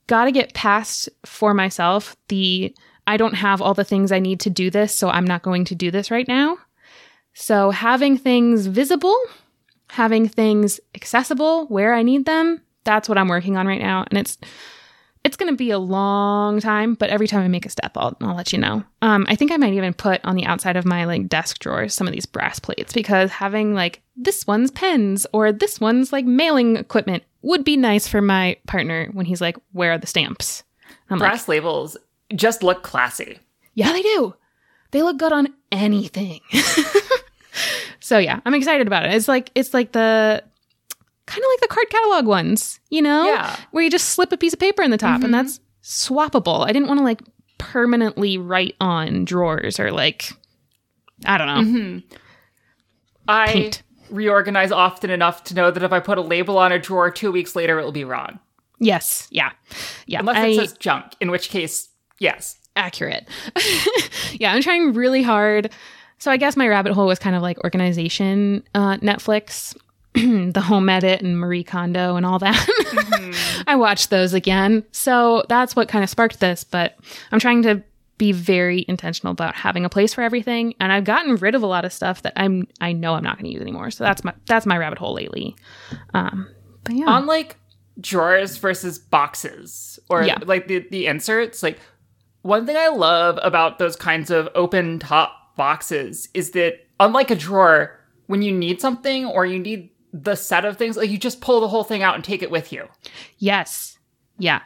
[0.07, 2.75] got to get past for myself the
[3.07, 5.64] I don't have all the things I need to do this, so I'm not going
[5.66, 6.59] to do this right now.
[7.33, 9.16] So having things visible,
[9.90, 14.05] having things accessible where I need them, that's what I'm working on right now.
[14.11, 14.37] And it's
[15.24, 18.16] it's going to be a long time, but every time I make a step, I'll,
[18.20, 18.85] I'll let you know.
[19.02, 21.94] Um, I think I might even put on the outside of my like desk drawers
[21.94, 26.24] some of these brass plates because having like this one's pens or this one's like
[26.24, 30.64] mailing equipment would be nice for my partner when he's like, "Where are the stamps?"
[31.11, 31.96] I'm like, Brass labels
[32.35, 33.38] just look classy.
[33.74, 34.35] yeah, they do.
[34.90, 36.40] They look good on anything.
[38.00, 39.14] so yeah, I'm excited about it.
[39.14, 40.42] It's like it's like the
[41.28, 43.26] kind of like the card catalog ones, you know?
[43.26, 43.56] Yeah.
[43.70, 46.66] Where you just slip a piece of paper in the top and that's swappable.
[46.66, 47.20] I didn't want to like
[47.58, 50.32] permanently write on drawers or like
[51.26, 52.02] I don't know.
[53.26, 53.82] I Paint.
[54.10, 57.30] reorganize often enough to know that if I put a label on a drawer two
[57.32, 58.38] weeks later, it will be wrong.
[58.78, 59.26] Yes.
[59.30, 59.50] Yeah.
[60.06, 60.20] Yeah.
[60.20, 61.88] Unless it I- says junk, in which case,
[62.18, 62.56] yes.
[62.76, 63.26] accurate.
[64.32, 65.70] yeah, I'm trying really hard.
[66.18, 69.76] So I guess my rabbit hole was kind of like organization, uh, Netflix,
[70.52, 73.64] the Home Edit, and Marie Kondo, and all that.
[73.66, 76.64] I watched those again, so that's what kind of sparked this.
[76.64, 76.96] But
[77.33, 77.83] I'm trying to
[78.18, 81.66] be very intentional about having a place for everything, and I've gotten rid of a
[81.66, 83.90] lot of stuff that I'm I know I'm not going to use anymore.
[83.90, 85.54] So that's my that's my rabbit hole lately.
[86.14, 86.48] Um,
[86.85, 87.57] but yeah, On like
[88.00, 90.38] drawers versus boxes or Yeah.
[90.46, 91.78] like the, the inserts, like
[92.42, 97.35] one thing I love about those kinds of open top boxes is that unlike a
[97.35, 101.40] drawer, when you need something or you need the set of things, like you just
[101.40, 102.87] pull the whole thing out and take it with you.
[103.38, 103.99] yes,
[104.38, 104.61] yeah,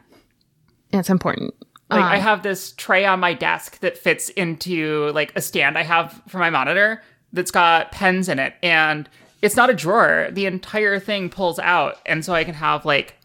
[0.92, 1.54] it's important.
[1.90, 5.76] Like Um, I have this tray on my desk that fits into like a stand
[5.78, 7.02] I have for my monitor
[7.32, 9.08] that's got pens in it and
[9.42, 10.28] it's not a drawer.
[10.30, 13.16] The entire thing pulls out and so I can have like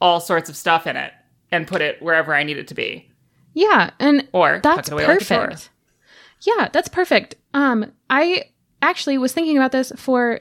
[0.00, 1.12] all sorts of stuff in it
[1.52, 3.08] and put it wherever I need it to be.
[3.54, 5.70] Yeah, and Or that's away like perfect.
[6.42, 7.34] yeah, that's perfect.
[7.54, 8.44] Um, I
[8.82, 10.40] actually was thinking about this for,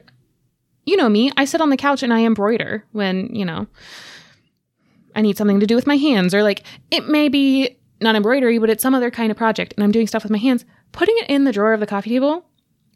[0.85, 1.31] you know me.
[1.37, 3.67] I sit on the couch and I embroider when you know
[5.15, 8.57] I need something to do with my hands, or like it may be not embroidery,
[8.57, 10.65] but it's some other kind of project, and I'm doing stuff with my hands.
[10.91, 12.45] Putting it in the drawer of the coffee table,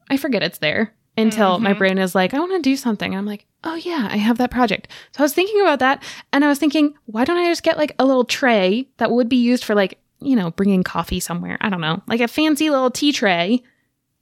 [0.09, 1.79] I forget it's there until my mm-hmm.
[1.79, 3.13] brain is like, I want to do something.
[3.13, 4.87] And I'm like, oh yeah, I have that project.
[5.11, 7.77] So I was thinking about that and I was thinking, why don't I just get
[7.77, 11.57] like a little tray that would be used for like, you know, bringing coffee somewhere?
[11.61, 13.63] I don't know, like a fancy little tea tray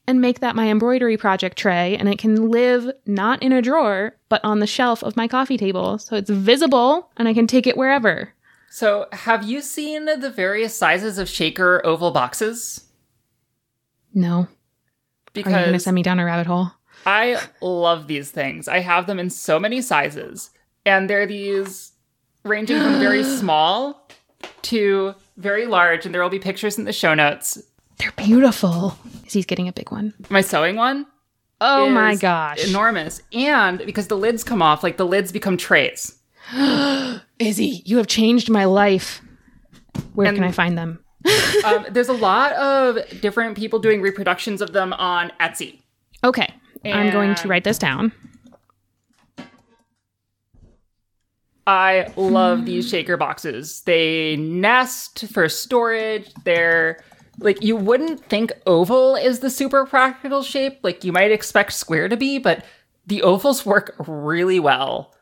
[0.08, 4.15] and make that my embroidery project tray and it can live not in a drawer,
[4.30, 5.98] but on the shelf of my coffee table.
[5.98, 8.34] So it's visible and I can take it wherever.
[8.70, 12.86] So, have you seen the various sizes of shaker oval boxes?
[14.13, 14.32] No.
[14.34, 14.48] Are you
[15.34, 16.72] Because going to send me down a rabbit hole?
[17.06, 18.67] I love these things.
[18.67, 20.50] I have them in so many sizes,
[20.86, 21.93] and they're these
[22.43, 24.10] ranging from very small
[24.63, 27.62] to very large, and there will be pictures in the show notes.
[28.00, 28.98] They're beautiful.
[29.26, 30.14] He's getting a big one?
[30.30, 31.06] My sewing one
[31.60, 32.68] Oh my gosh.
[32.68, 36.16] enormous, and because the lids come off, like the lids become trays.
[37.40, 39.22] Izzy, you have changed my life.
[40.14, 41.04] Where And- can I find them?
[41.66, 45.82] Um, there's a lot of different people doing reproductions of them on Etsy.
[46.24, 46.54] Okay.
[46.86, 48.12] I'm going to write this down.
[51.66, 53.82] I love these shaker boxes.
[53.82, 56.32] They nest for storage.
[56.46, 57.04] They're
[57.39, 60.80] like you wouldn't think oval is the super practical shape.
[60.84, 62.65] Like you might expect square to be, but
[63.06, 65.13] the ovals work really well.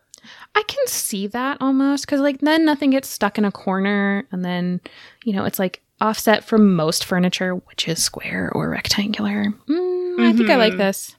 [0.55, 4.43] I can see that almost because, like, then nothing gets stuck in a corner, and
[4.43, 4.79] then,
[5.25, 9.53] you know, it's like offset from most furniture, which is square or rectangular.
[9.69, 11.15] Mm, I think I like this.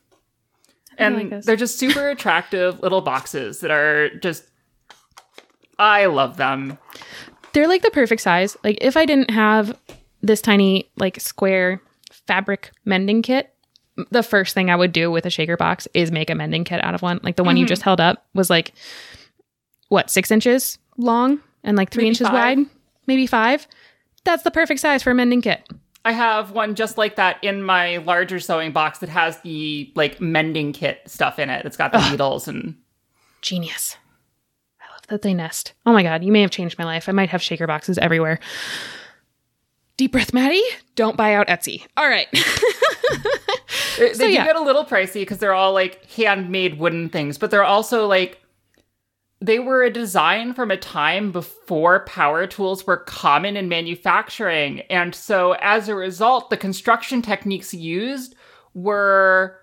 [0.98, 1.44] I And like this.
[1.44, 4.44] they're just super attractive little boxes that are just
[5.78, 6.78] I love them.
[7.52, 8.56] They're like the perfect size.
[8.64, 9.78] Like, if I didn't have
[10.22, 13.52] this tiny, like, square fabric mending kit,
[14.10, 16.84] the first thing I would do with a shaker box is make a mending kit
[16.84, 17.20] out of one.
[17.22, 17.68] Like, the one you mm-hmm.
[17.68, 18.72] just held up was like,
[19.88, 22.58] what, six inches long and like three Maybe inches five.
[22.58, 22.66] wide?
[23.06, 23.66] Maybe five.
[24.24, 25.66] That's the perfect size for a mending kit.
[26.04, 30.20] I have one just like that in my larger sewing box that has the like
[30.20, 31.64] mending kit stuff in it.
[31.64, 32.76] It's got the needles and
[33.42, 33.96] Genius.
[34.80, 35.72] I love that they nest.
[35.84, 37.08] Oh my god, you may have changed my life.
[37.08, 38.38] I might have shaker boxes everywhere.
[39.96, 40.62] Deep breath, Madi.
[40.94, 41.84] Don't buy out Etsy.
[41.96, 42.28] All right.
[43.98, 44.44] They, So, they do yeah.
[44.44, 48.42] get a little pricey because they're all like handmade wooden things, but they're also like
[49.40, 54.80] they were a design from a time before power tools were common in manufacturing.
[54.82, 58.34] And so as a result, the construction techniques used
[58.74, 59.58] were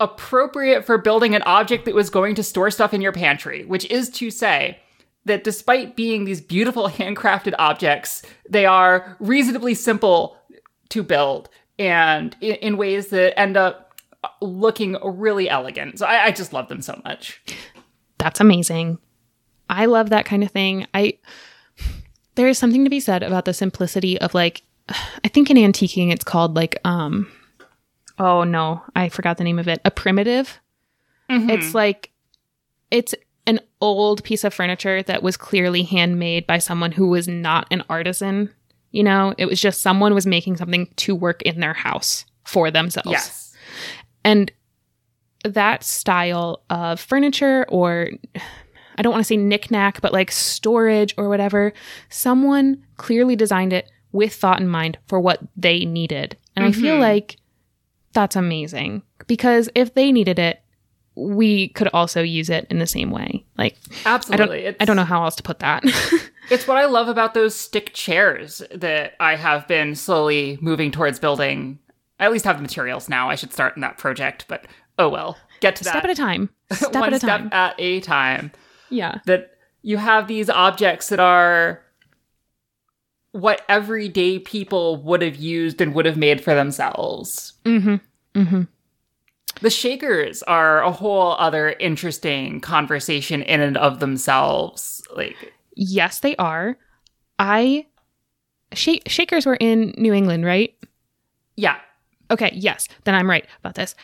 [0.00, 3.84] appropriate for building an object that was going to store stuff in your pantry, which
[3.86, 4.78] is to say
[5.24, 10.36] that despite being these beautiful handcrafted objects, they are reasonably simple
[10.90, 14.00] to build and in, in ways that end up
[14.40, 15.98] looking really elegant.
[15.98, 17.42] So I, I just love them so much.
[18.18, 18.98] That's amazing.
[19.68, 20.86] I love that kind of thing.
[20.94, 21.18] I
[22.34, 24.62] there is something to be said about the simplicity of like
[25.24, 27.30] I think in antiquing it's called like um
[28.18, 29.80] oh no, I forgot the name of it.
[29.84, 30.60] A primitive.
[31.50, 32.10] It's like
[32.90, 33.14] it's
[33.46, 37.82] an old piece of furniture that was clearly handmade by someone who was not an
[37.88, 38.50] artisan.
[38.90, 42.70] You know, it was just someone was making something to work in their house for
[42.70, 43.10] themselves.
[43.10, 43.56] Yes.
[44.24, 44.52] And
[45.44, 48.10] that style of furniture, or
[48.96, 51.72] I don't want to say knickknack, but like storage or whatever,
[52.10, 56.36] someone clearly designed it with thought in mind for what they needed.
[56.54, 57.02] And I feel mm-hmm.
[57.02, 57.36] like
[58.12, 60.61] that's amazing because if they needed it,
[61.14, 63.44] we could also use it in the same way.
[63.58, 64.42] Like Absolutely.
[64.42, 65.82] I don't It's- I don't know how else to put that.
[66.50, 71.20] It's what I love about those stick chairs that I have been slowly moving towards
[71.20, 71.78] building.
[72.18, 73.30] I at least have the materials now.
[73.30, 74.66] I should start in that project, but
[74.98, 75.38] oh well.
[75.60, 75.90] Get to that.
[75.92, 76.50] step at a time.
[76.72, 77.48] Step One at a step time.
[77.52, 78.50] at a time.
[78.90, 79.20] Yeah.
[79.26, 79.52] That
[79.82, 81.80] you have these objects that are
[83.30, 87.54] what everyday people would have used and would have made for themselves.
[87.64, 88.00] Mhm.
[88.34, 88.66] Mhm.
[89.60, 95.02] The shakers are a whole other interesting conversation in and of themselves.
[95.14, 95.36] Like
[95.76, 96.76] Yes, they are.
[97.38, 97.86] I
[98.72, 100.74] sh- Shakers were in New England, right?
[101.56, 101.76] yeah,
[102.30, 103.94] Okay, yes, then I'm right about this.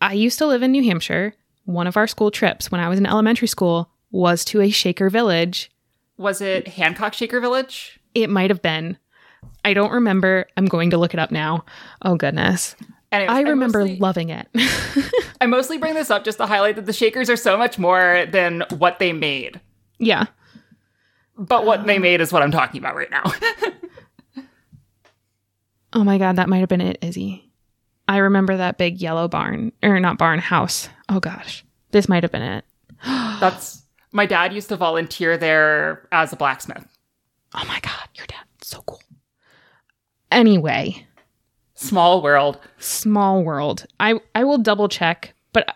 [0.00, 1.34] I used to live in New Hampshire.
[1.66, 5.08] One of our school trips when I was in elementary school was to a Shaker
[5.08, 5.70] village.
[6.18, 8.00] was it Hancock Shaker Village?
[8.14, 8.98] It might have been.
[9.64, 10.46] I don't remember.
[10.56, 11.64] I'm going to look it up now.
[12.02, 12.74] Oh, goodness.
[13.12, 14.48] Anyways, I remember mostly- loving it.
[15.40, 18.26] I mostly bring this up just to highlight that the Shakers are so much more
[18.30, 19.60] than what they made.
[19.98, 20.26] yeah.
[21.38, 23.22] But what they um, made is what I'm talking about right now.
[25.92, 27.50] Oh my God, that might have been it, Izzy.
[28.06, 30.90] I remember that big yellow barn, or not barn, house.
[31.08, 32.64] Oh gosh, this might have been it.
[33.04, 33.82] That's
[34.12, 36.84] my dad used to volunteer there as a blacksmith.
[37.54, 38.44] Oh my God, your dad.
[38.60, 39.00] So cool.
[40.30, 41.05] Anyway,
[41.88, 42.58] Small world.
[42.78, 43.86] small world.
[44.00, 45.74] I I will double check, but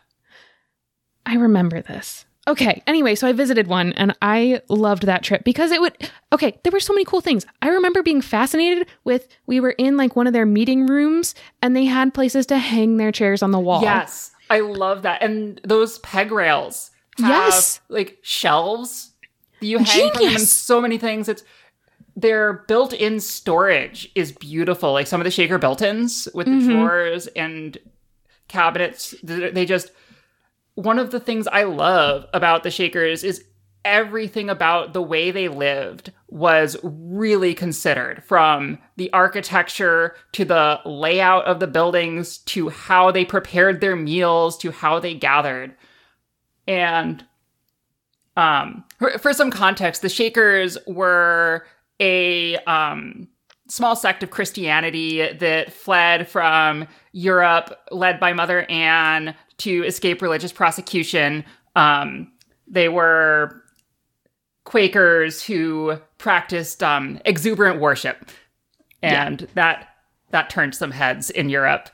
[1.27, 2.25] I remember this.
[2.49, 5.95] Okay, anyway, so I visited one and I loved that trip because it would
[6.33, 7.45] Okay, there were so many cool things.
[7.63, 11.77] I remember being fascinated with we were in like one of their meeting rooms and
[11.77, 13.83] they had places to hang their chairs on the wall.
[13.83, 15.23] Yes, I love that.
[15.23, 16.91] And those peg rails.
[17.19, 17.81] Have, Yes.
[17.89, 19.13] like shelves.
[19.61, 20.51] You hang from Genius.
[20.51, 21.29] so many things.
[21.29, 21.45] It's
[22.21, 24.93] their built-in storage is beautiful.
[24.93, 26.67] Like some of the shaker built-ins with the Mhm.
[26.71, 27.79] drawers and
[28.49, 29.15] cabinets.
[29.23, 29.93] They just
[30.75, 33.45] one of the things I love about the shakers is
[33.85, 41.45] everything about the way they lived was really considered from the architecture to the layout
[41.47, 45.75] of the buildings to how they prepared their meals to how they gathered
[46.69, 47.25] and
[48.37, 48.85] um
[49.19, 51.67] for some context the shakers were
[52.01, 53.29] a um
[53.69, 60.53] small sect of christianity that fled from europe led by mother anne to escape religious
[60.53, 61.45] prosecution.
[61.77, 62.33] Um
[62.67, 63.63] they were
[64.65, 68.31] quakers who practiced um exuberant worship.
[69.03, 69.89] And that
[70.31, 71.91] that turned some heads in europe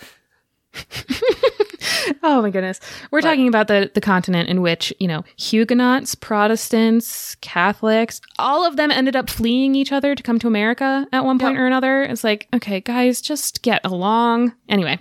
[2.23, 2.81] Oh my goodness.
[3.11, 8.77] We're talking about the the continent in which, you know, Huguenots, Protestants, Catholics, all of
[8.77, 12.03] them ended up fleeing each other to come to America at one point or another.
[12.03, 14.55] It's like, okay, guys, just get along.
[14.69, 14.99] Anyway.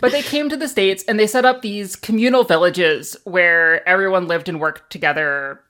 [0.00, 4.26] But they came to the States and they set up these communal villages where everyone
[4.26, 5.60] lived and worked together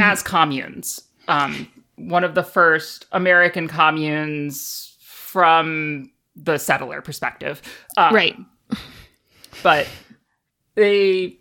[0.00, 1.00] as communes.
[1.28, 7.60] Um, one of the first American communes from the settler perspective.
[7.96, 8.36] Um, right.
[9.62, 9.88] But
[10.74, 11.38] they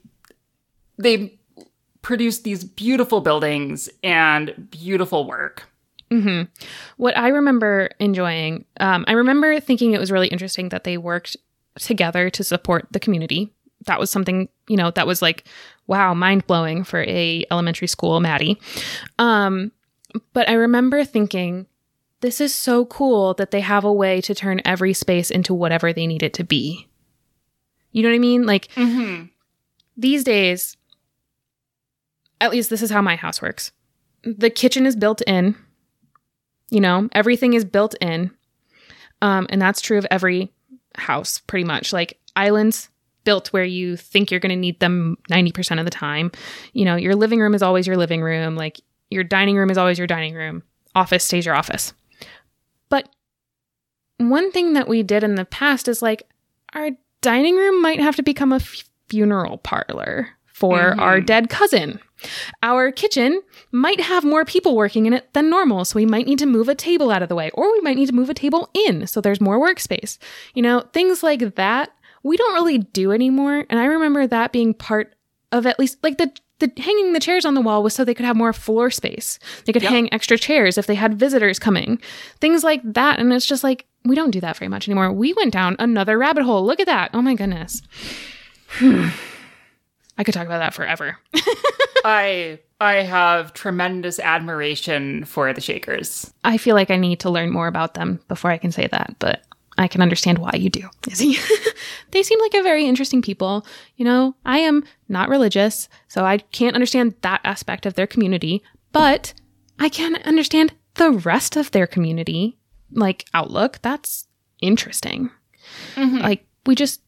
[0.98, 1.40] they
[2.02, 5.70] produced these beautiful buildings and beautiful work.
[6.10, 6.44] hmm
[6.98, 11.38] What I remember enjoying, um, I remember thinking it was really interesting that they worked
[11.78, 13.54] together to support the community.
[13.86, 15.46] That was something, you know, that was like,
[15.88, 18.60] wow, mind blowing for a elementary school Madi.
[19.18, 19.72] Um,
[20.34, 21.68] but I remember thinking,
[22.22, 25.94] this is so cool that they have a way to turn every space into whatever
[25.94, 26.89] they need it to be.
[27.92, 28.46] You know what I mean?
[28.46, 29.26] Like Mm-hmm.
[29.98, 30.78] these days,
[32.42, 33.72] at least this is how my house works.
[34.24, 35.56] The kitchen is built in.
[36.70, 38.32] You know, everything is built in.
[39.22, 40.54] Um, and that's true of every
[40.96, 41.92] house, pretty much.
[41.92, 42.90] Like islands
[43.26, 46.32] built where you think you're going to need them 90% of the time.
[46.74, 48.56] You know, your living room is always your living room.
[48.56, 48.80] Like
[49.10, 50.64] your dining room is always your dining room.
[50.96, 51.94] Office stays your office.
[52.90, 53.10] But
[54.18, 56.24] one thing that we did in the past is like
[56.74, 61.00] our dining room might have to become a f- funeral parlor for Mhm.
[61.00, 62.00] our dead cousin.
[62.64, 63.42] Our kitchen
[63.72, 66.68] might have more people working in it than normal, so we might need to move
[66.68, 69.08] a table out of the way, or we might need to move a table in
[69.08, 70.18] so there's more workspace.
[70.54, 71.92] You know, things like that
[72.22, 73.66] we don't really do anymore.
[73.70, 75.16] And I remember that being part
[75.54, 78.14] of at least like the the hanging the chairs on the wall was so they
[78.14, 79.40] could have more floor space.
[79.64, 79.92] They could Yep.
[79.92, 82.02] hang extra chairs if they had visitors coming.
[82.42, 83.18] Things like that.
[83.18, 85.12] And it's just like we don't do that very much anymore.
[85.12, 86.66] We went down another rabbit hole.
[86.66, 87.12] Look at that.
[87.14, 87.82] Oh my goodness.
[88.82, 91.18] I could talk about that forever.
[92.06, 96.34] I I have tremendous admiration for the Shakers.
[96.44, 99.16] I feel like I need to learn more about them before I can say that,
[99.20, 99.44] but
[99.78, 100.88] I can understand why you do.
[101.08, 103.66] they seem like a very interesting people.
[103.96, 108.62] You know, I am not religious, so I can't understand that aspect of their community,
[108.92, 109.34] but
[109.80, 112.59] I can understand the rest of their community,
[112.94, 113.80] like outlook.
[113.82, 114.28] That's
[114.62, 115.30] interesting.
[115.96, 116.20] Mm-hmm.
[116.20, 117.02] Like, we just.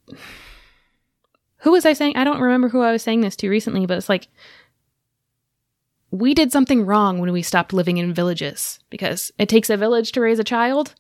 [1.60, 2.16] Who was I saying?
[2.16, 4.28] I don't remember who I was saying this to recently, but it's like
[6.12, 10.12] we did something wrong when we stopped living in villages because it takes a village
[10.12, 10.94] to raise a child.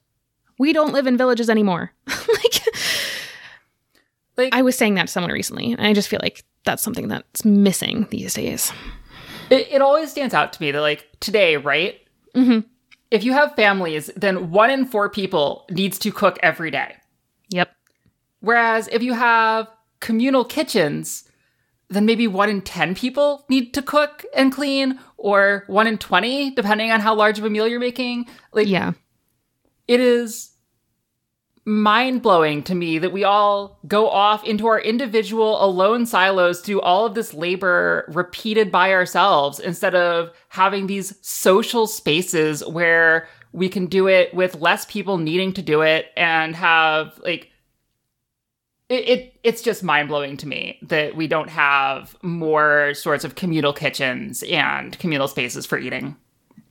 [0.57, 1.91] We don't live in villages anymore.
[2.07, 2.61] like,
[4.37, 7.09] like I was saying that to someone recently, and I just feel like that's something
[7.09, 8.71] that's missing these days.
[9.49, 11.99] It, it always stands out to me that, like, today, right?
[12.35, 12.59] Mm-hmm.
[13.11, 16.95] If you have families, then one in four people needs to cook every day.
[17.49, 17.69] Yep.
[18.39, 19.67] Whereas if you have
[19.99, 21.29] communal kitchens,
[21.89, 26.55] then maybe one in 10 people need to cook and clean, or one in 20,
[26.55, 28.27] depending on how large of a meal you're making.
[28.53, 28.93] Like, yeah.
[29.89, 30.50] It is
[31.71, 36.65] mind blowing to me that we all go off into our individual alone silos to
[36.65, 43.27] do all of this labor repeated by ourselves instead of having these social spaces where
[43.53, 47.49] we can do it with less people needing to do it and have like
[48.89, 53.35] it, it it's just mind blowing to me that we don't have more sorts of
[53.35, 56.17] communal kitchens and communal spaces for eating.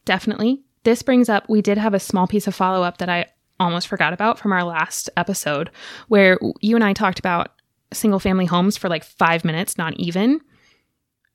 [0.04, 0.62] Definitely.
[0.84, 3.26] This brings up we did have a small piece of follow up that I
[3.60, 5.70] almost forgot about from our last episode
[6.08, 7.52] where you and I talked about
[7.92, 10.40] single family homes for like 5 minutes, not even.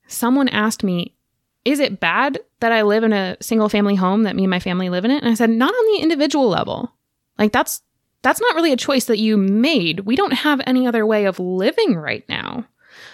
[0.08, 1.16] Someone asked me,
[1.64, 4.60] "Is it bad that I live in a single family home that me and my
[4.60, 6.94] family live in it?" And I said, "Not on the individual level.
[7.38, 7.82] Like that's
[8.22, 10.00] that's not really a choice that you made.
[10.02, 12.66] We don't have any other way of living right now.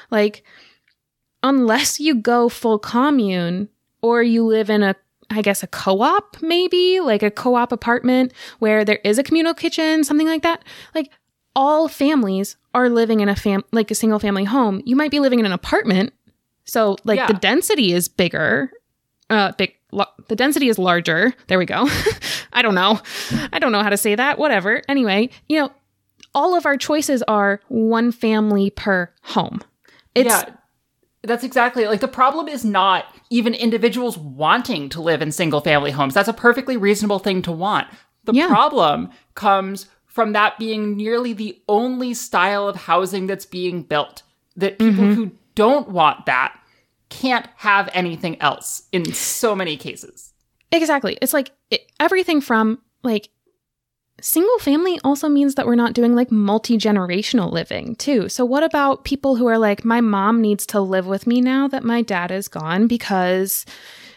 [0.10, 0.44] Like,
[1.44, 3.68] unless you go full commune
[4.02, 4.96] or you live in a
[5.32, 10.04] I guess a co-op maybe, like a co-op apartment where there is a communal kitchen,
[10.04, 10.64] something like that.
[10.94, 11.12] Like
[11.56, 14.82] all families are living in a fam like a single family home.
[14.86, 16.14] You might be living in an apartment.
[16.66, 17.28] So like yeah.
[17.28, 18.72] the density is bigger.
[19.30, 19.76] Uh big
[20.28, 21.34] the density is larger.
[21.48, 21.88] There we go.
[22.54, 23.00] I don't know.
[23.52, 24.38] I don't know how to say that.
[24.38, 24.82] Whatever.
[24.88, 25.72] Anyway, you know,
[26.34, 29.62] all of our choices are one family per home.
[30.16, 30.56] It's, yeah,
[31.24, 35.92] that's exactly like the problem is not even individuals wanting to live in single family
[35.92, 36.14] homes.
[36.14, 37.88] That's a perfectly reasonable thing to want.
[38.24, 38.48] The yeah.
[38.48, 44.24] problem comes from that being nearly the only style of housing that's being built.
[44.58, 45.14] That people mm-hmm.
[45.14, 46.60] who don't want that
[47.10, 50.34] can't have anything else in so many cases.
[50.72, 51.18] Exactly.
[51.22, 53.30] It's like it, everything from like
[54.22, 58.30] single family also means that we're not doing like multi generational living too.
[58.30, 61.68] So, what about people who are like, my mom needs to live with me now
[61.68, 63.66] that my dad is gone because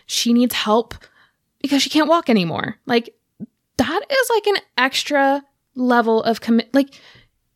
[0.06, 0.94] she needs help
[1.60, 2.76] because she can't walk anymore?
[2.86, 3.14] Like,
[3.76, 5.42] that is like an extra
[5.74, 6.72] level of commit.
[6.74, 6.94] Like,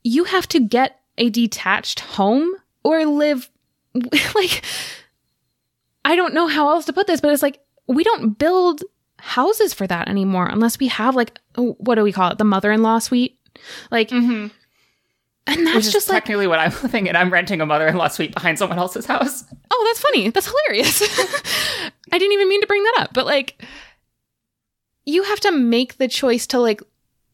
[0.03, 3.51] you have to get a detached home or live
[4.35, 4.63] like
[6.05, 8.83] I don't know how else to put this, but it's like we don't build
[9.19, 12.39] houses for that anymore unless we have like what do we call it?
[12.39, 13.39] The mother-in-law suite.
[13.91, 14.49] Like mm-hmm.
[15.49, 17.17] And that's Which just like, technically what I'm living in.
[17.17, 19.45] I'm renting a mother-in-law suite behind someone else's house.
[19.71, 20.29] Oh, that's funny.
[20.29, 21.01] That's hilarious.
[22.13, 23.65] I didn't even mean to bring that up, but like
[25.07, 26.83] you have to make the choice to like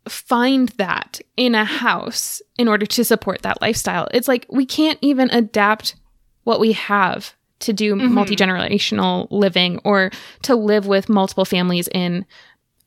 [0.08, 4.06] find that in a house in order to support that lifestyle.
[4.12, 5.96] It's like we can't even adapt
[6.44, 8.12] what we have to do mm-hmm.
[8.12, 10.10] multi generational living or
[10.42, 12.26] to live with multiple families in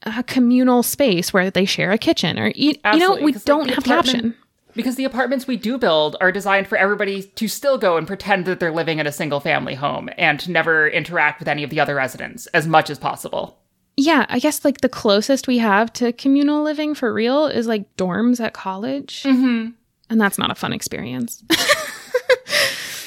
[0.04, 3.76] a communal space where they share a kitchen or you, you know we don't like,
[3.76, 4.36] have the option
[4.78, 8.46] because the apartments we do build are designed for everybody to still go and pretend
[8.46, 11.72] that they're living in a single family home and to never interact with any of
[11.72, 13.58] the other residents as much as possible.
[13.98, 17.94] Yeah, I guess like the closest we have to communal living for real is like
[17.98, 19.24] dorms at college.
[19.24, 19.72] Mm-hmm.
[20.10, 21.44] And that's not a fun experience.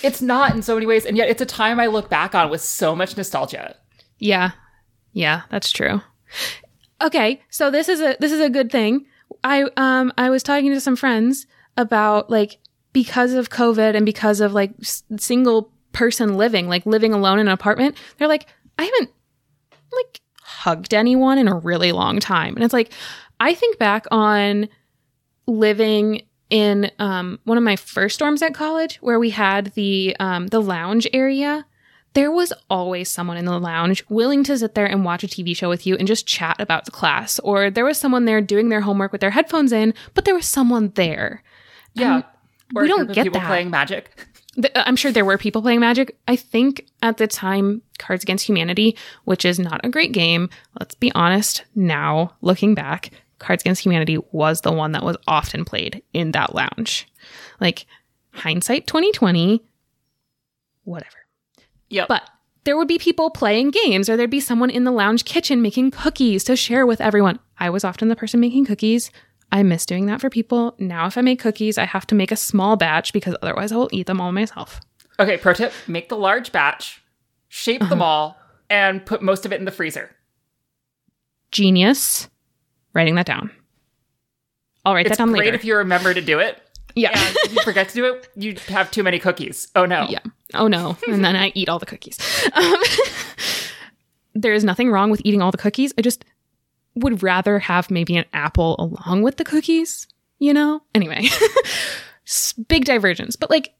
[0.03, 2.51] it's not in so many ways, and yet it's a time I look back on
[2.51, 3.76] with so much nostalgia.
[4.18, 4.53] Yeah.
[5.12, 6.01] Yeah, that's true.
[7.03, 9.07] Okay, so this is a this is a good thing.
[9.42, 11.46] I um I was talking to some friends
[11.76, 12.59] about like
[12.92, 17.48] because of COVID and because of like s- single person living, like living alone in
[17.48, 18.46] an apartment, they're like,
[18.78, 19.11] I haven't
[19.92, 22.55] like hugged anyone in a really long time.
[22.55, 22.92] And it's like,
[23.40, 24.68] I think back on
[25.46, 30.48] living in um, one of my first dorms at college where we had the um,
[30.48, 31.64] the lounge area
[32.14, 35.57] there was always someone in the lounge willing to sit there and watch a TV
[35.57, 37.38] show with you and just chat about the class.
[37.40, 40.46] Or there was someone there doing their homework with their headphones in, but there was
[40.46, 41.42] someone there.
[41.94, 42.22] Yeah.
[42.74, 43.46] we don't get people that.
[43.46, 44.11] playing magic.
[44.74, 46.18] I'm sure there were people playing magic.
[46.26, 50.96] I think at the time, Cards Against Humanity, which is not a great game, let's
[50.96, 53.11] be honest now, looking back,
[53.41, 57.09] Cards Against Humanity was the one that was often played in that lounge.
[57.61, 57.86] Like
[58.32, 59.64] hindsight 2020,
[60.84, 61.16] whatever.
[61.88, 62.07] Yep.
[62.09, 62.22] But
[62.64, 65.91] there would be people playing games, or there'd be someone in the lounge kitchen making
[65.91, 67.41] cookies to share with everyone.
[67.59, 69.11] I was often the person making cookies.
[69.51, 70.76] I miss doing that for people.
[70.78, 73.76] Now, if I make cookies, I have to make a small batch because otherwise I
[73.76, 74.80] will eat them all myself.
[75.18, 77.03] okay, pro tip make the large batch,
[77.49, 77.91] shape Uh-huh.
[77.91, 78.38] them all,
[78.68, 80.14] and put most of it in the freezer.
[81.51, 82.28] Genius.
[82.95, 83.51] Writing that down.
[84.84, 85.57] I'll write It's that down great later.
[85.57, 86.61] if you remember to do it.
[86.95, 87.11] yeah.
[87.14, 89.68] If you forget to do it, you have too many cookies.
[89.76, 90.07] Oh no.
[90.09, 90.20] Yeah.
[90.55, 90.97] Oh no.
[91.09, 92.18] And then I eat all the cookies.
[92.55, 92.74] Um,
[94.34, 95.93] there is nothing wrong with eating all the cookies.
[95.99, 96.24] I just
[96.97, 100.82] would rather have maybe an apple along with the cookies, you know?
[100.95, 101.28] Anyway,
[102.68, 103.36] big divergence.
[103.36, 103.74] But like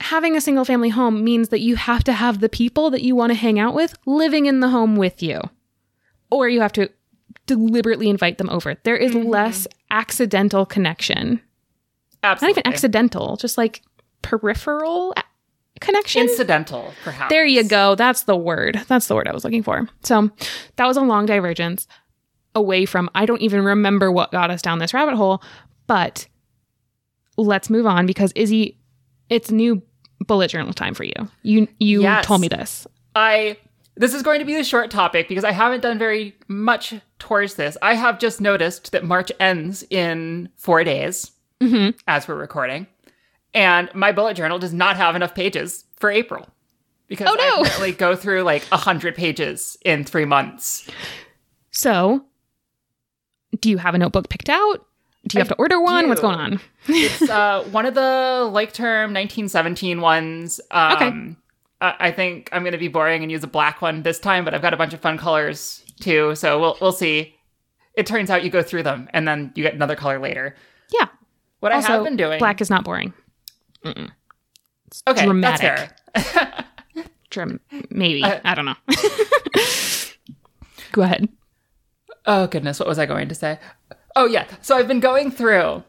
[0.00, 3.14] having a single family home means that you have to have the people that you
[3.16, 5.40] want to hang out with living in the home with you,
[6.30, 6.90] or you have to
[7.46, 8.76] deliberately invite them over.
[8.84, 9.28] There is mm-hmm.
[9.28, 11.40] less accidental connection.
[12.22, 13.82] Not even accidental, just like
[14.22, 15.24] peripheral a-
[15.80, 16.22] connection.
[16.22, 17.30] Incidental, perhaps.
[17.30, 17.94] There you go.
[17.94, 18.80] That's the word.
[18.88, 19.88] That's the word I was looking for.
[20.02, 20.30] So
[20.76, 21.86] that was a long divergence
[22.54, 25.42] away from, I don't even remember what got us down this rabbit hole,
[25.86, 26.26] but
[27.36, 28.78] let's move on because Izzy,
[29.28, 29.82] it's new
[30.26, 31.14] bullet journal time for you.
[31.42, 32.26] You, you Yes.
[32.26, 32.86] told me this.
[33.14, 33.56] I
[34.00, 37.54] this is going to be a short topic because I haven't done very much towards
[37.54, 37.76] this.
[37.82, 41.30] I have just noticed that March ends in four days
[41.60, 41.94] Mhm.
[42.08, 42.86] as we're recording,
[43.54, 46.48] and my bullet journal does not have enough pages for April
[47.08, 47.62] because Oh, no.
[47.62, 50.88] I currently go through like a hundred pages in three months.
[51.70, 52.24] So
[53.60, 54.86] do you have a notebook picked out?
[55.26, 56.08] Do you have to order one?
[56.08, 56.60] What's going on?
[56.88, 58.00] It's uh, one of the
[58.50, 60.60] Leuchtturm 1917 ones.
[60.70, 61.36] Um, Okay.
[61.80, 64.44] I I think I'm going to be boring and use a black one this time,
[64.44, 67.34] but I've got a bunch of fun colors too, so we'll we'll see.
[67.94, 70.56] It turns out you go through them and then you get another color later.
[70.92, 71.08] Yeah.
[71.60, 73.12] What Also, I have been doing, Black is not boring.
[73.84, 75.90] okay, dramatic.
[76.14, 76.64] That's fair.
[77.30, 77.60] Dram-
[77.90, 78.22] maybe.
[78.22, 78.76] Uh, I don't know.
[80.92, 81.28] Go ahead.
[82.26, 83.58] Oh goodness, what was I going to say?
[84.16, 85.84] Oh yeah, so I've been going through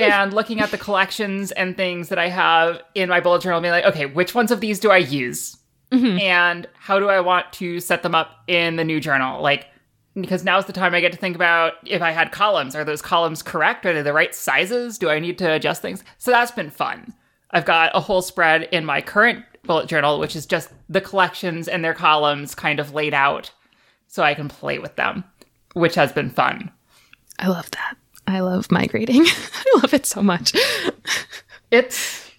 [0.00, 3.64] and looking at the collections and things that I have in my bullet journal, and
[3.64, 5.56] being like, okay, which ones of these do I use,
[5.92, 6.18] mm-hmm.
[6.18, 9.40] and how do I want to set them up in the new journal?
[9.40, 9.66] Like,
[10.14, 13.00] because now's the time I get to think about if I had columns, are those
[13.00, 13.86] columns correct?
[13.86, 14.98] Are they the right sizes?
[14.98, 16.02] Do I need to adjust things?
[16.18, 17.14] So that's been fun.
[17.52, 21.68] I've got a whole spread in my current bullet journal, which is just the collections
[21.68, 23.52] and their columns kind of laid out
[24.08, 25.22] so I can play with them,
[25.74, 26.72] which has been fun.
[27.38, 27.96] I love that.
[28.26, 29.22] I love migrating.
[29.26, 30.52] I love it so much.
[31.70, 32.30] It's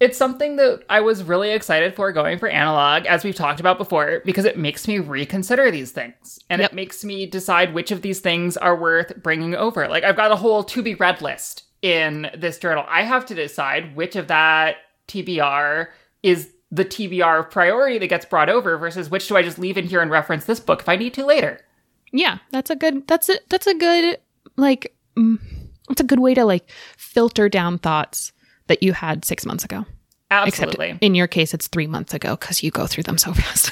[0.00, 3.78] it's something that I was really excited for going for analog, as we've talked about
[3.78, 6.38] before, because it makes me reconsider these things.
[6.50, 6.72] And Yep.
[6.72, 9.88] it makes me decide which of these things are worth bringing over.
[9.88, 12.84] Like, I've got a whole to be read list in this journal.
[12.88, 14.76] I have to decide which of that
[15.08, 15.86] TBR
[16.22, 19.78] is the TBR of priority that gets brought over versus which do I just leave
[19.78, 21.60] in here and reference this book if I need to later.
[22.12, 23.06] Yeah, that's a good.
[23.06, 24.18] That's a that's a good
[24.56, 24.94] like.
[25.16, 25.38] Mm,
[25.90, 28.32] it's a good way to like filter down thoughts
[28.68, 29.84] that you had six months ago.
[30.30, 30.86] Absolutely.
[30.88, 33.70] Except in your case, it's three months ago because you go through them so fast.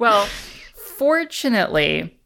[0.00, 0.26] well,
[0.74, 2.18] fortunately,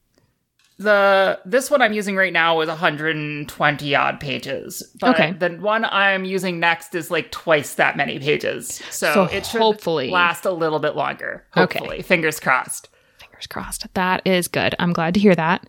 [0.79, 4.83] the this one I'm using right now is 120 odd pages.
[4.99, 5.33] But Okay.
[5.33, 8.77] the one I'm using next is like twice that many pages.
[8.91, 11.45] So, So it should hopefully- last a little bit longer.
[11.57, 12.01] Okay.
[12.03, 12.89] Fingers crossed.
[13.19, 13.87] Fingers crossed.
[13.95, 14.75] That is good.
[14.79, 15.67] I'm glad to hear that.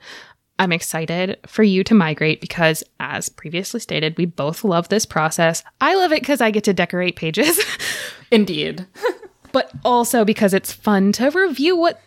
[0.62, 5.64] I'm excited for you to migrate because, as previously stated, we both love this process.
[5.82, 7.60] I love it because I get to decorate pages.
[8.32, 8.86] Indeed.
[9.54, 12.00] but also because it's fun to review what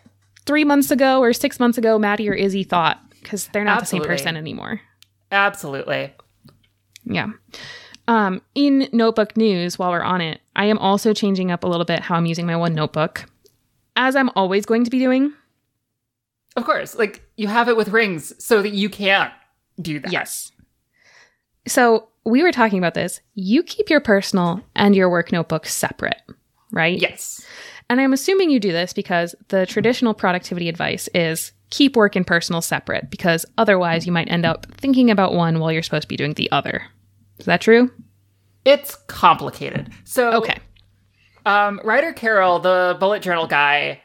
[0.45, 3.87] three months ago or six months ago Madi or Izzy thought because they're not the
[3.87, 4.79] same person anymore.
[5.33, 6.13] Absolutely.
[7.03, 7.31] Yeah.
[8.07, 11.83] Um, in notebook news, while we're on it, I am also changing up a little
[11.83, 13.25] bit how I'm using my one notebook,
[13.97, 15.33] as I'm always going to be doing.
[16.55, 16.95] Of course.
[16.95, 19.31] Like you have it with rings so that you can't
[19.81, 20.11] do that.
[20.11, 20.51] Yes.
[21.67, 23.19] So we were talking about this.
[23.33, 26.21] You keep your personal and your work notebook separate,
[26.71, 26.99] right?
[26.99, 27.45] Yes.
[27.89, 32.25] And I'm assuming you do this because the traditional productivity advice is keep work and
[32.25, 36.07] personal separate because otherwise you might end up thinking about one while you're supposed to
[36.07, 36.83] be doing the other.
[37.37, 37.91] Is that true?
[38.63, 39.91] It's complicated.
[40.03, 40.57] So Okay.
[41.45, 44.01] Um, Ryder Carroll, the bullet journal guy,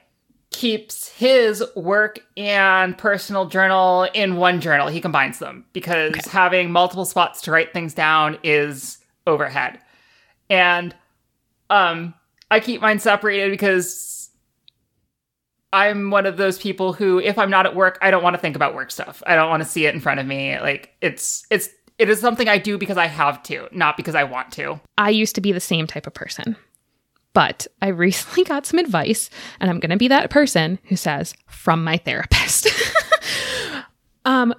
[0.50, 4.88] keeps his work and personal journal in one journal.
[4.88, 9.78] He combines them because having multiple spots to write things down is overhead.
[10.48, 10.94] And
[11.70, 12.14] um,
[12.50, 14.30] I keep mine separated because
[15.72, 18.40] I'm one of those people who, if I'm not at work, I don't want to
[18.40, 19.22] think about work stuff.
[19.26, 20.58] I don't want to see it in front of me.
[20.58, 24.24] Like it's it's it is something I do because I have to, not because I
[24.24, 24.80] want to.
[24.98, 26.56] I used to be the same type of person.
[27.32, 31.34] But I recently got some advice, and I'm going to be that person who says,
[31.46, 32.68] from my therapist.
[34.24, 34.54] um,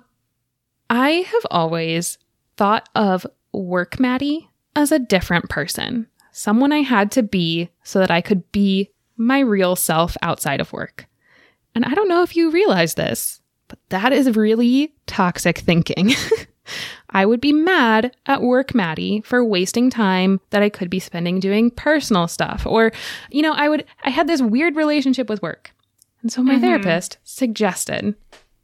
[0.89, 2.17] I have always
[2.57, 8.11] thought of work Madi as a different person, someone I had to be so that
[8.11, 11.07] I could be my real self outside of work.
[11.75, 16.11] And I don't know if you realize this, but that is really toxic thinking.
[17.11, 21.39] I would be mad at work Madi for wasting time that I could be spending
[21.39, 22.65] doing personal stuff.
[22.65, 22.91] Or,
[23.29, 25.71] you know, I would, I had this weird relationship with work.
[26.21, 26.61] And so my mm-hmm.
[26.61, 28.15] therapist suggested,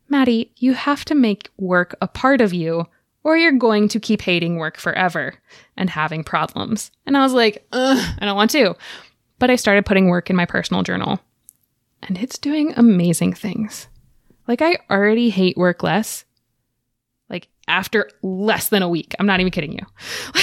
[0.10, 2.86] Madi, you have to make work a part of you
[3.24, 5.36] or you're going to keep hating work forever
[5.76, 6.91] and having problems.
[7.06, 8.76] And I was like, Ugh, I don't want to.
[9.39, 11.20] But I started putting work in my personal journal
[12.04, 13.88] and it's doing amazing things.
[14.48, 16.24] Like, I already hate work less
[17.68, 19.15] after less than a week.
[19.20, 19.86] I'm not even kidding you.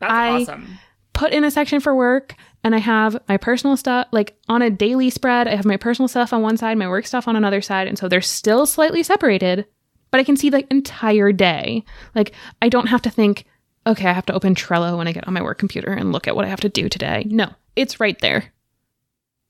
[0.00, 0.78] That's I awesome.
[1.12, 4.70] Put in a section for work and I have my personal stuff like on a
[4.70, 5.46] daily spread.
[5.46, 7.86] I have my personal stuff on one side, my work stuff on another side.
[7.86, 9.66] And so they're still slightly separated,
[10.10, 11.84] but I can see the entire day.
[12.14, 13.44] Like I don't have to think,
[13.86, 16.26] okay, I have to open Trello when I get on my work computer and look
[16.26, 17.24] at what I have to do today.
[17.28, 18.52] No, it's right there.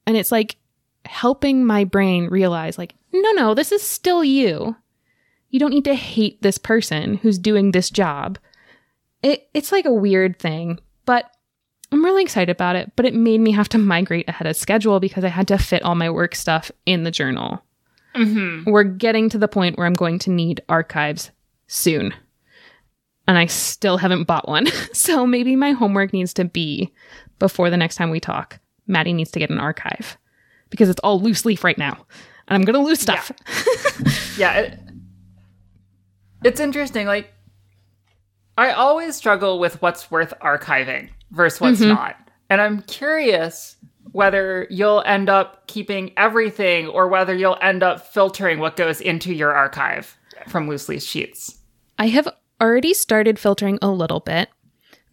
[0.07, 0.57] And it's like
[1.07, 4.76] helping my brain realize, like, no, no, this is still you.
[5.55, 8.39] You don't need to hate this person who's doing this job.
[9.23, 11.31] It, it's like a weird thing, but
[11.93, 12.91] I'm really excited about it.
[12.97, 15.85] But it made me have to migrate ahead of schedule because I had to fit
[15.85, 17.63] all my work stuff in the journal.
[18.17, 18.69] Mm-hmm.
[18.69, 21.31] We're getting to the point where I'm going to need archives
[21.69, 22.13] soon.
[23.29, 24.67] And I still haven't bought one.
[24.93, 26.93] so maybe my homework needs to be
[27.39, 28.59] before the next time we talk.
[28.89, 30.19] Madi needs to get an archive
[30.69, 32.05] because it's all loose leaf right now.
[32.49, 33.31] And I'm going to lose stuff.
[33.47, 34.11] Yeah.
[34.37, 34.81] yeah it,
[36.45, 37.07] it's interesting.
[37.07, 37.33] Like,
[38.57, 41.95] I always struggle with what's worth archiving versus what's mm-hmm.
[41.95, 42.17] not.
[42.49, 43.77] And I'm curious
[44.13, 49.35] whether you'll end up keeping everything or whether you'll end up filtering what goes into
[49.35, 50.17] your archive
[50.47, 51.59] from loose leaf sheets.
[51.99, 52.29] I have
[52.61, 54.49] already started filtering a little bit.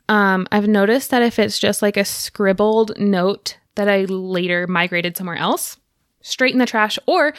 [0.08, 5.18] Um, I've noticed that if it's just like a scribbled note that I later migrated
[5.18, 5.78] somewhere else,
[6.22, 7.34] straight in the trash or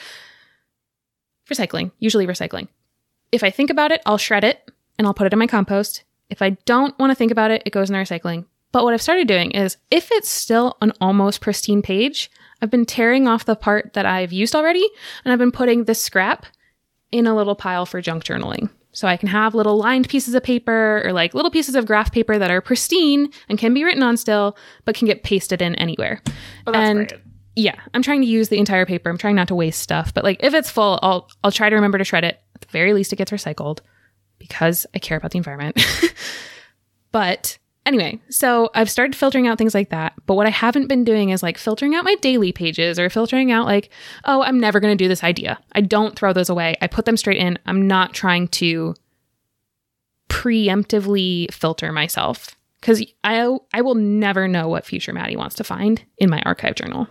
[1.49, 2.67] recycling, usually recycling
[3.33, 6.05] if I think about it, I'll shred it and I'll put it in my compost.
[6.31, 8.45] If I don't want to think about it, it goes in the recycling.
[8.71, 12.31] But what I've started doing is if it's still an almost pristine page,
[12.63, 14.87] I've been tearing off the part that I've used already
[15.25, 16.47] and I've been putting this scrap
[17.11, 18.71] in a little pile for junk journaling.
[18.93, 22.13] So I can have little lined pieces of paper or like little pieces of graph
[22.13, 25.75] paper that are pristine and can be written on still, but can get pasted in
[25.77, 26.21] anywhere.
[26.67, 27.21] Oh, and great.
[27.57, 29.09] yeah, I'm trying to use the entire paper.
[29.09, 31.75] I'm trying not to waste stuff, but like if it's full, I'll I'll try to
[31.75, 33.81] remember to shred it the very least, it gets recycled
[34.39, 35.81] because I care about the environment.
[37.13, 40.15] but anyway, so I've started filtering out things like that.
[40.27, 43.53] But what I haven't been doing is like filtering out my daily pages or filtering
[43.53, 43.91] out like,
[44.25, 45.59] oh, I'm never going to do this idea.
[45.73, 46.77] I don't throw those away.
[46.81, 47.59] I put them straight in.
[47.67, 48.95] I'm not trying to
[50.29, 56.03] preemptively filter myself because I I will never know what future Madi wants to find
[56.19, 57.07] in my archive journal.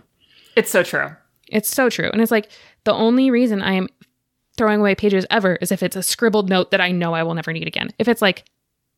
[0.56, 1.10] It's so true.
[1.48, 2.10] It's so true.
[2.12, 2.50] And it's like
[2.84, 3.88] the only reason I am
[4.56, 7.34] throwing away pages ever is if it's a scribbled note that I know I will
[7.34, 7.90] never need again.
[7.98, 8.44] If it's like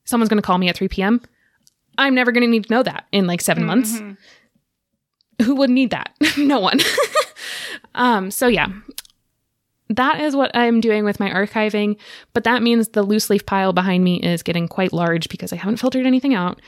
[0.04, 1.20] someone's going to call me at 3 p.m.,
[1.96, 3.66] I'm never going to need to know that in like 7 mm-hmm.
[3.66, 4.00] months.
[5.42, 6.10] Who would need that?
[6.38, 6.80] no one.
[7.94, 8.68] um, so yeah,
[9.90, 11.96] that is what I'm doing with my archiving,
[12.32, 15.56] but that means the loose leaf pile behind me is getting quite large because I
[15.56, 16.60] haven't filtered anything out.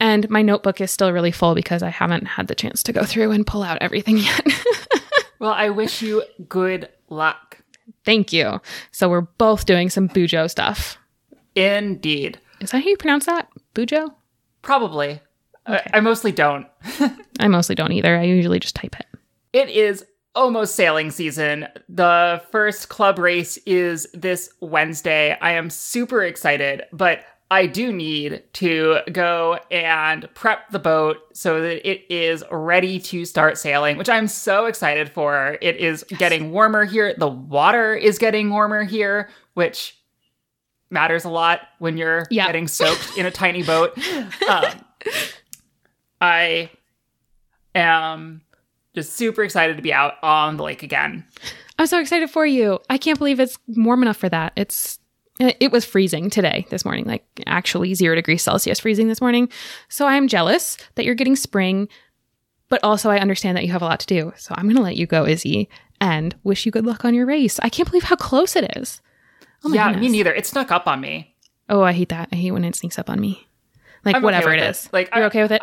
[0.00, 3.04] And my notebook is still really full because I haven't had the chance to go
[3.04, 4.46] through and pull out everything yet.
[5.38, 7.58] well, I wish you good luck.
[8.04, 8.60] Thank you.
[8.92, 10.98] So we're both doing some Bujo stuff.
[11.54, 12.38] Indeed.
[12.60, 13.48] Is that how you pronounce that?
[13.74, 14.14] Bujo?
[14.62, 15.20] Probably.
[15.68, 15.90] Okay.
[15.92, 16.66] I, I mostly don't.
[17.40, 18.16] I mostly don't either.
[18.16, 19.06] I usually just type it.
[19.52, 21.66] It is almost sailing season.
[21.88, 25.36] The first club race is this Wednesday.
[25.40, 31.62] I am super excited, but I do need to go and prep the boat so
[31.62, 35.56] that it is ready to start sailing, which I'm so excited for.
[35.62, 36.20] It is yes.
[36.20, 37.14] getting warmer here.
[37.16, 39.96] The water is getting warmer here, which
[40.90, 42.48] matters a lot when you're yep.
[42.48, 43.98] getting soaked in a tiny boat.
[44.48, 44.84] Um,
[46.20, 46.70] I
[47.74, 48.42] am
[48.94, 51.24] just super excited to be out on the lake again.
[51.78, 52.80] I'm so excited for you.
[52.90, 54.52] I can't believe it's warm enough for that.
[54.56, 54.97] It's
[55.40, 59.48] Uh, it was freezing today, this morning, like actually zero degrees Celsius freezing this morning.
[59.88, 61.88] So I'm jealous that you're getting spring.
[62.68, 64.32] But also, I understand that you have a lot to do.
[64.36, 65.70] So I'm going to let you go, Izzy,
[66.02, 67.58] and wish you good luck on your race.
[67.62, 69.00] I can't believe how close it is.
[69.64, 70.02] Oh yeah, goodness.
[70.02, 70.34] me neither.
[70.34, 71.34] It snuck up on me.
[71.70, 72.28] Oh, I hate that.
[72.30, 73.46] I hate when it sneaks up on me.
[74.04, 74.88] Like, I'm whatever okay it is.
[74.92, 75.62] Like, you're I, okay with it?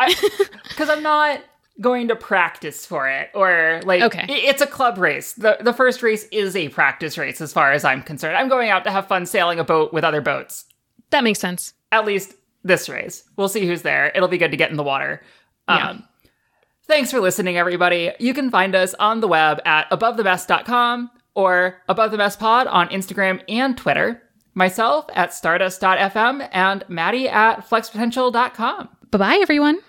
[0.70, 1.42] Because I'm not
[1.82, 4.26] going to practice for it or like okay.
[4.30, 5.34] it's a club race.
[5.34, 8.38] The the first race is a practice race as far as I'm concerned.
[8.38, 10.66] I'm going out to have fun sailing a boat with other boats.
[11.12, 11.74] That makes sense.
[11.92, 13.24] At least this race.
[13.38, 14.12] We'll see who's there.
[14.16, 15.22] It'll be good to get in the water.
[15.70, 15.90] Yeah.
[15.90, 16.04] Um,
[16.88, 18.12] thanks for listening, everybody.
[18.20, 22.88] You can find us on the web at abovethemess.com or above the mess pod on
[22.90, 24.22] Instagram and Twitter.
[24.54, 28.90] Myself at stardust.fm and Madi at flexpotential.com.
[29.12, 29.80] Bye bye, everyone.